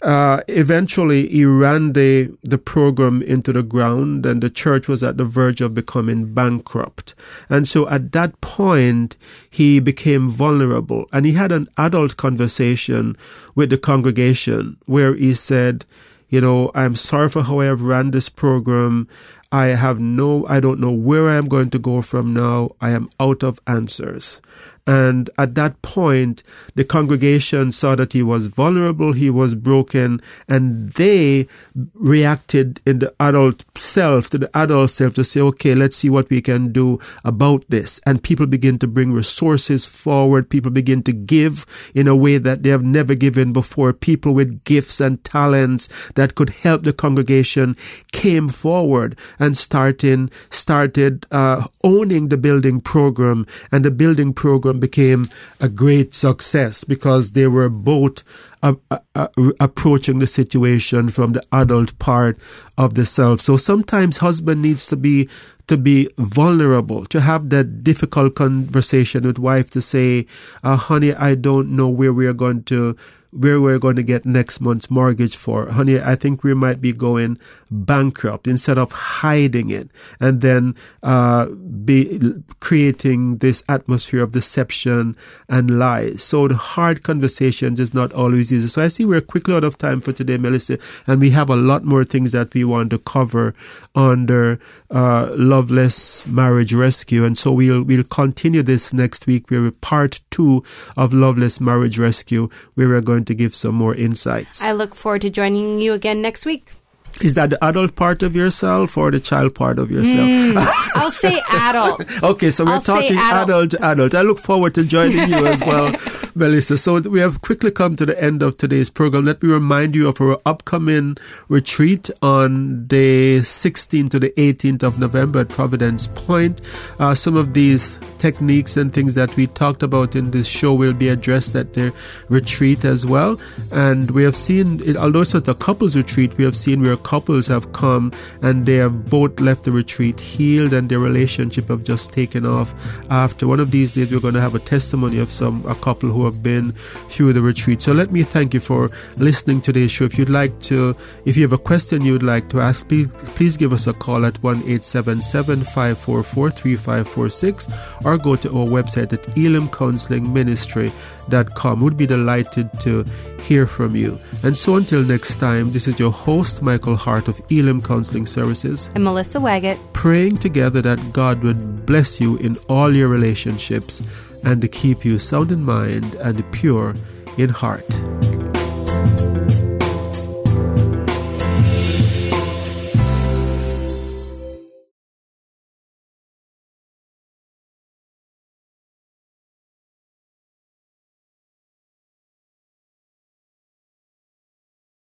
uh, 0.03 0.43
eventually, 0.47 1.29
he 1.29 1.45
ran 1.45 1.93
the, 1.93 2.37
the 2.43 2.59
program 2.59 3.21
into 3.23 3.53
the 3.53 3.63
ground, 3.63 4.25
and 4.25 4.43
the 4.43 4.51
church 4.51 4.87
was 4.87 5.03
at 5.03 5.17
the 5.17 5.25
verge 5.25 5.61
of 5.61 5.75
becoming 5.75 6.33
bankrupt. 6.33 7.15
And 7.49 7.67
so 7.67 7.89
at 7.89 8.13
that 8.13 8.41
point, 8.41 9.17
he 9.51 9.81
became 9.81 10.29
vulnerable. 10.29 11.07
And 11.13 11.27
he 11.27 11.33
had 11.33 11.51
an 11.51 11.67
adult 11.77 12.17
conversation 12.17 13.17
with 13.55 13.71
the 13.71 13.79
congregation 13.79 14.77
where 14.87 15.15
he 15.15 15.35
said, 15.35 15.85
you 16.29 16.41
know, 16.41 16.71
I'm 16.75 16.95
sorry 16.95 17.29
for 17.31 17.43
how 17.43 17.61
I 17.61 17.67
have 17.67 17.81
ran 17.81 18.11
this 18.11 18.29
program. 18.29 19.09
I 19.51 19.67
have 19.69 19.99
no, 19.99 20.47
I 20.47 20.61
don't 20.61 20.79
know 20.79 20.93
where 20.93 21.31
I 21.31 21.37
am 21.37 21.49
going 21.49 21.71
to 21.71 21.79
go 21.79 22.03
from 22.03 22.35
now. 22.35 22.71
I 22.81 22.91
am 22.91 23.09
out 23.19 23.43
of 23.43 23.59
answers. 23.67 24.43
And 24.89 25.29
at 25.37 25.55
that 25.55 25.83
point, 25.83 26.43
the 26.75 26.83
congregation 26.83 27.73
saw 27.73 27.95
that 27.97 28.15
he 28.15 28.23
was 28.23 28.47
vulnerable, 28.47 29.13
he 29.13 29.29
was 29.29 29.55
broken, 29.55 30.23
and 30.49 30.89
they 30.93 31.47
reacted 31.93 32.81
in 32.87 33.01
the 33.01 33.15
adult 33.21 33.67
self, 33.77 34.31
to 34.31 34.39
the 34.39 34.51
adult 34.57 34.91
self, 34.91 35.13
to 35.15 35.25
say, 35.25 35.43
okay, 35.43 35.75
let's 35.75 35.97
see 35.97 36.09
what 36.09 36.31
we 36.31 36.41
can 36.41 36.73
do 36.73 36.99
about 37.23 37.67
this. 37.69 38.01
And 38.07 38.23
people 38.23 38.47
begin 38.47 38.79
to 38.79 38.87
bring 38.87 39.13
resources 39.13 39.85
forward. 39.85 40.49
People 40.49 40.71
begin 40.71 41.03
to 41.03 41.13
give 41.13 41.67
in 41.95 42.09
a 42.09 42.17
way 42.17 42.39
that 42.39 42.63
they 42.63 42.71
have 42.71 42.83
never 42.83 43.15
given 43.15 43.53
before. 43.53 43.93
People 43.93 44.33
with 44.33 44.65
gifts 44.65 45.03
and 45.03 45.23
talents 45.23 46.11
that 46.13 46.35
could 46.35 46.49
help 46.49 46.85
the 46.85 46.95
congregation 46.95 47.77
came 48.11 48.49
forward 48.49 49.19
and 49.39 49.57
starting, 49.57 50.31
started 50.51 51.27
uh, 51.31 51.67
owning 51.85 52.29
the 52.29 52.37
building 52.37 52.81
program. 52.81 53.47
And 53.71 53.85
the 53.85 53.91
building 53.91 54.33
program 54.33 54.81
became 54.81 55.29
a 55.61 55.69
great 55.69 56.15
success 56.15 56.85
because 56.85 57.33
they 57.33 57.47
were 57.47 57.69
both 57.69 58.23
uh, 58.63 58.75
uh, 58.91 58.99
uh, 59.15 59.29
approaching 59.61 60.19
the 60.19 60.27
situation 60.27 61.09
from 61.09 61.33
the 61.33 61.43
adult 61.53 61.99
part 61.99 62.39
of 62.77 62.95
the 62.95 63.07
self. 63.07 63.41
So 63.41 63.57
sometimes 63.57 64.19
husband 64.19 64.63
needs 64.63 64.87
to 64.87 64.97
be 64.97 65.29
to 65.69 65.77
be 65.77 66.09
vulnerable, 66.17 67.05
to 67.07 67.21
have 67.21 67.51
that 67.51 67.85
difficult 67.85 68.35
conversation 68.35 69.27
with 69.27 69.39
wife 69.39 69.69
to 69.71 69.83
say, 69.83 70.27
uh, 70.65 70.77
honey, 70.77 71.13
I 71.13 71.35
don't 71.35 71.77
know 71.77 71.89
where 71.89 72.13
we 72.13 72.27
are 72.27 72.33
going 72.33 72.63
to 72.65 72.97
where 73.31 73.61
we're 73.61 73.79
going 73.79 73.97
to 73.97 74.03
get 74.03 74.25
next 74.25 74.61
month's 74.61 74.91
mortgage 74.91 75.37
for. 75.37 75.71
Honey, 75.71 76.01
I 76.01 76.15
think 76.15 76.43
we 76.43 76.55
might 76.55 76.81
be 76.81 76.93
going 76.93 77.39
bankrupt 77.71 78.47
instead 78.49 78.79
of 78.79 78.93
hiding 78.93 79.71
it 79.71 79.91
and 80.19 80.41
then 80.41 80.75
uh, 81.03 81.47
be 81.47 82.21
creating 82.61 83.39
this 83.39 83.63
atmosphere 83.69 84.23
of 84.23 84.33
deception 84.33 85.17
and 85.49 85.79
lies. 85.79 86.23
So 86.23 86.49
the 86.49 86.57
hard 86.57 87.03
conversations 87.03 87.81
is 87.81 87.93
not 87.93 88.13
always 88.13 88.53
easy. 88.53 88.69
So 88.69 88.83
I 88.83 88.89
see 88.89 89.05
we're 89.05 89.21
quickly 89.21 89.55
out 89.55 89.65
of 89.65 89.79
time 89.79 90.01
for 90.01 90.13
today, 90.13 90.39
Melissa, 90.39 90.79
and 91.07 91.21
we 91.21 91.31
have 91.31 91.51
a 91.51 91.57
lot 91.57 91.85
more 91.85 92.05
things 92.05 92.33
that 92.33 92.55
we 92.55 92.65
want 92.65 92.91
to 92.91 92.99
cover 92.99 93.55
under 93.95 94.59
uh, 94.91 95.33
Loveless 95.37 96.27
Marriage 96.27 96.73
Rescue. 96.73 97.25
And 97.25 97.37
so 97.37 97.53
we'll 97.53 97.83
we'll 97.83 98.05
continue 98.05 98.63
this 98.63 98.93
next 98.93 99.27
week. 99.27 99.51
We're 99.51 99.71
part 99.71 100.21
two 100.31 100.63
of 100.97 101.13
Loveless 101.13 101.61
Marriage 101.61 101.99
Rescue, 101.99 102.49
where 102.75 102.89
we're 102.89 103.03
going 103.03 103.18
to 103.27 103.35
give 103.35 103.55
some 103.55 103.75
more 103.75 103.95
insights. 103.95 104.63
I 104.63 104.73
look 104.73 104.95
forward 104.95 105.23
to 105.23 105.31
joining 105.31 105.79
you 105.79 105.93
again 105.93 106.23
next 106.23 106.47
week. 106.47 106.73
Is 107.21 107.35
that 107.35 107.51
the 107.51 107.65
adult 107.65 107.97
part 107.97 108.23
of 108.23 108.37
yourself 108.37 108.97
or 108.97 109.11
the 109.11 109.21
child 109.21 109.55
part 109.55 109.79
of 109.79 109.91
yourself? 109.91 110.29
Mm, 110.29 110.57
I'll 110.95 111.11
say 111.11 111.41
adult. 111.51 112.23
okay, 112.23 112.51
so 112.51 112.65
we're 112.65 112.73
I'll 112.73 112.81
talking 112.81 113.17
adult. 113.17 113.75
adult, 113.75 113.75
adult. 113.83 114.15
I 114.15 114.23
look 114.23 114.39
forward 114.39 114.75
to 114.77 114.85
joining 114.85 115.29
you 115.29 115.47
as 115.47 115.61
well, 115.61 115.93
Melissa. 116.35 116.79
So 116.79 117.01
we 117.01 117.21
have 117.21 117.41
quickly 117.43 117.71
come 117.71 117.97
to 117.97 118.07
the 118.07 118.21
end 118.23 118.43
of 118.43 118.57
today's 118.57 118.89
program. 118.91 119.25
Let 119.25 119.43
me 119.43 119.51
remind 119.53 119.95
you 119.95 120.09
of 120.09 120.21
our 120.21 120.39
upcoming 120.47 121.17
retreat 121.49 122.09
on 122.23 122.87
the 122.89 123.39
16th 123.41 124.11
to 124.11 124.19
the 124.21 124.31
18th 124.37 124.83
of 124.83 124.99
November 124.99 125.41
at 125.41 125.49
Providence 125.49 126.07
Point. 126.07 126.61
Uh, 126.99 127.15
some 127.15 127.37
of 127.37 127.55
these 127.55 127.99
techniques 128.19 128.77
and 128.77 128.93
things 128.93 129.15
that 129.15 129.35
we 129.37 129.47
talked 129.47 129.83
about 129.83 130.15
in 130.17 130.31
this 130.31 130.47
show 130.47 130.75
will 130.75 130.93
be 130.93 131.09
addressed 131.09 131.55
at 131.57 131.75
the 131.75 131.93
retreat 132.29 132.85
as 132.85 133.05
well. 133.07 133.39
And 133.73 134.11
we 134.13 134.23
have 134.25 134.37
seen, 134.37 134.97
although 134.97 135.23
it's 135.23 135.35
not 135.35 135.49
a 135.49 135.55
couples 135.55 135.97
retreat, 135.97 136.37
we 136.37 136.45
have 136.45 136.57
seen 136.57 136.83
where 136.83 136.97
couples 137.09 137.47
have 137.47 137.73
come 137.73 138.13
and 138.43 138.67
they 138.67 138.77
have 138.77 139.09
both 139.09 139.41
left 139.41 139.65
the 139.65 139.73
retreat 139.73 140.21
healed 140.21 140.75
and 140.75 140.91
their 140.91 140.99
relationship 140.99 141.69
have 141.69 141.83
just 141.83 142.13
taken 142.13 142.45
off 142.45 142.75
after. 143.11 143.49
One 143.49 143.61
of 143.61 143.71
these 143.71 143.95
days, 143.95 144.13
we're 144.13 144.21
going 144.21 144.35
to 144.35 144.43
have 144.43 144.55
a 144.55 144.59
testimony 144.59 145.19
of 145.19 145.31
some 145.31 145.65
a 145.67 145.75
couple 145.75 146.11
who 146.11 146.27
have 146.27 146.43
been 146.43 146.73
through 147.13 147.33
the 147.33 147.41
retreat. 147.41 147.81
So 147.81 147.93
let 147.93 148.13
me 148.13 148.25
thank 148.25 148.53
you 148.53 148.61
for 148.61 148.91
listening 149.17 149.63
to 149.63 149.73
this 149.73 149.91
show. 149.91 150.05
If 150.05 150.19
you'd 150.19 150.29
like 150.29 150.61
to, 150.71 150.95
if 151.25 151.35
you 151.37 151.43
have 151.45 151.55
a 151.55 151.65
question 151.71 152.05
you 152.05 152.13
would 152.13 152.23
like 152.23 152.51
to 152.51 152.61
ask, 152.61 152.87
please, 152.87 153.15
please 153.39 153.57
give 153.57 153.73
us 153.73 153.87
a 153.87 153.95
call 153.95 154.27
at 154.27 154.43
1 154.43 154.57
877 154.57 155.63
544 155.63 156.51
3546 156.51 157.69
or 158.05 158.19
go 158.19 158.37
to 158.37 158.51
our 158.51 158.67
website 158.67 159.15
at 159.15 159.23
elimcounselingministry.com 159.23 161.81
We'd 161.81 161.97
be 161.97 162.07
delighted 162.07 162.69
to 162.81 163.05
hear 163.41 163.67
from 163.67 163.97
you. 163.97 164.21
And 164.43 164.57
so 164.57 164.77
until 164.77 165.03
next 165.03 165.37
time, 165.37 165.73
this 165.73 165.87
is 165.89 165.99
your 165.99 166.13
host, 166.13 166.63
Michael 166.63 166.97
Hart 166.97 167.29
of 167.29 167.41
Elim 167.51 167.83
Counseling 167.83 168.27
Services. 168.27 168.91
And 168.95 169.05
Melissa 169.05 169.39
Waggett. 169.39 169.79
Praying 169.93 170.37
together 170.37 170.83
that 170.83 171.13
God 171.13 171.43
would 171.43 171.87
bless 171.87 172.21
you 172.21 172.37
in 172.39 172.57
all 172.69 172.95
your 172.95 173.09
relationships 173.09 174.03
and 174.45 174.61
to 174.63 174.69
keep 174.69 175.05
you 175.05 175.19
sound 175.19 175.53
in 175.53 175.65
mind 175.65 176.15
and 176.17 176.51
pure 176.53 176.95
in 177.37 177.49
heart. 177.49 177.89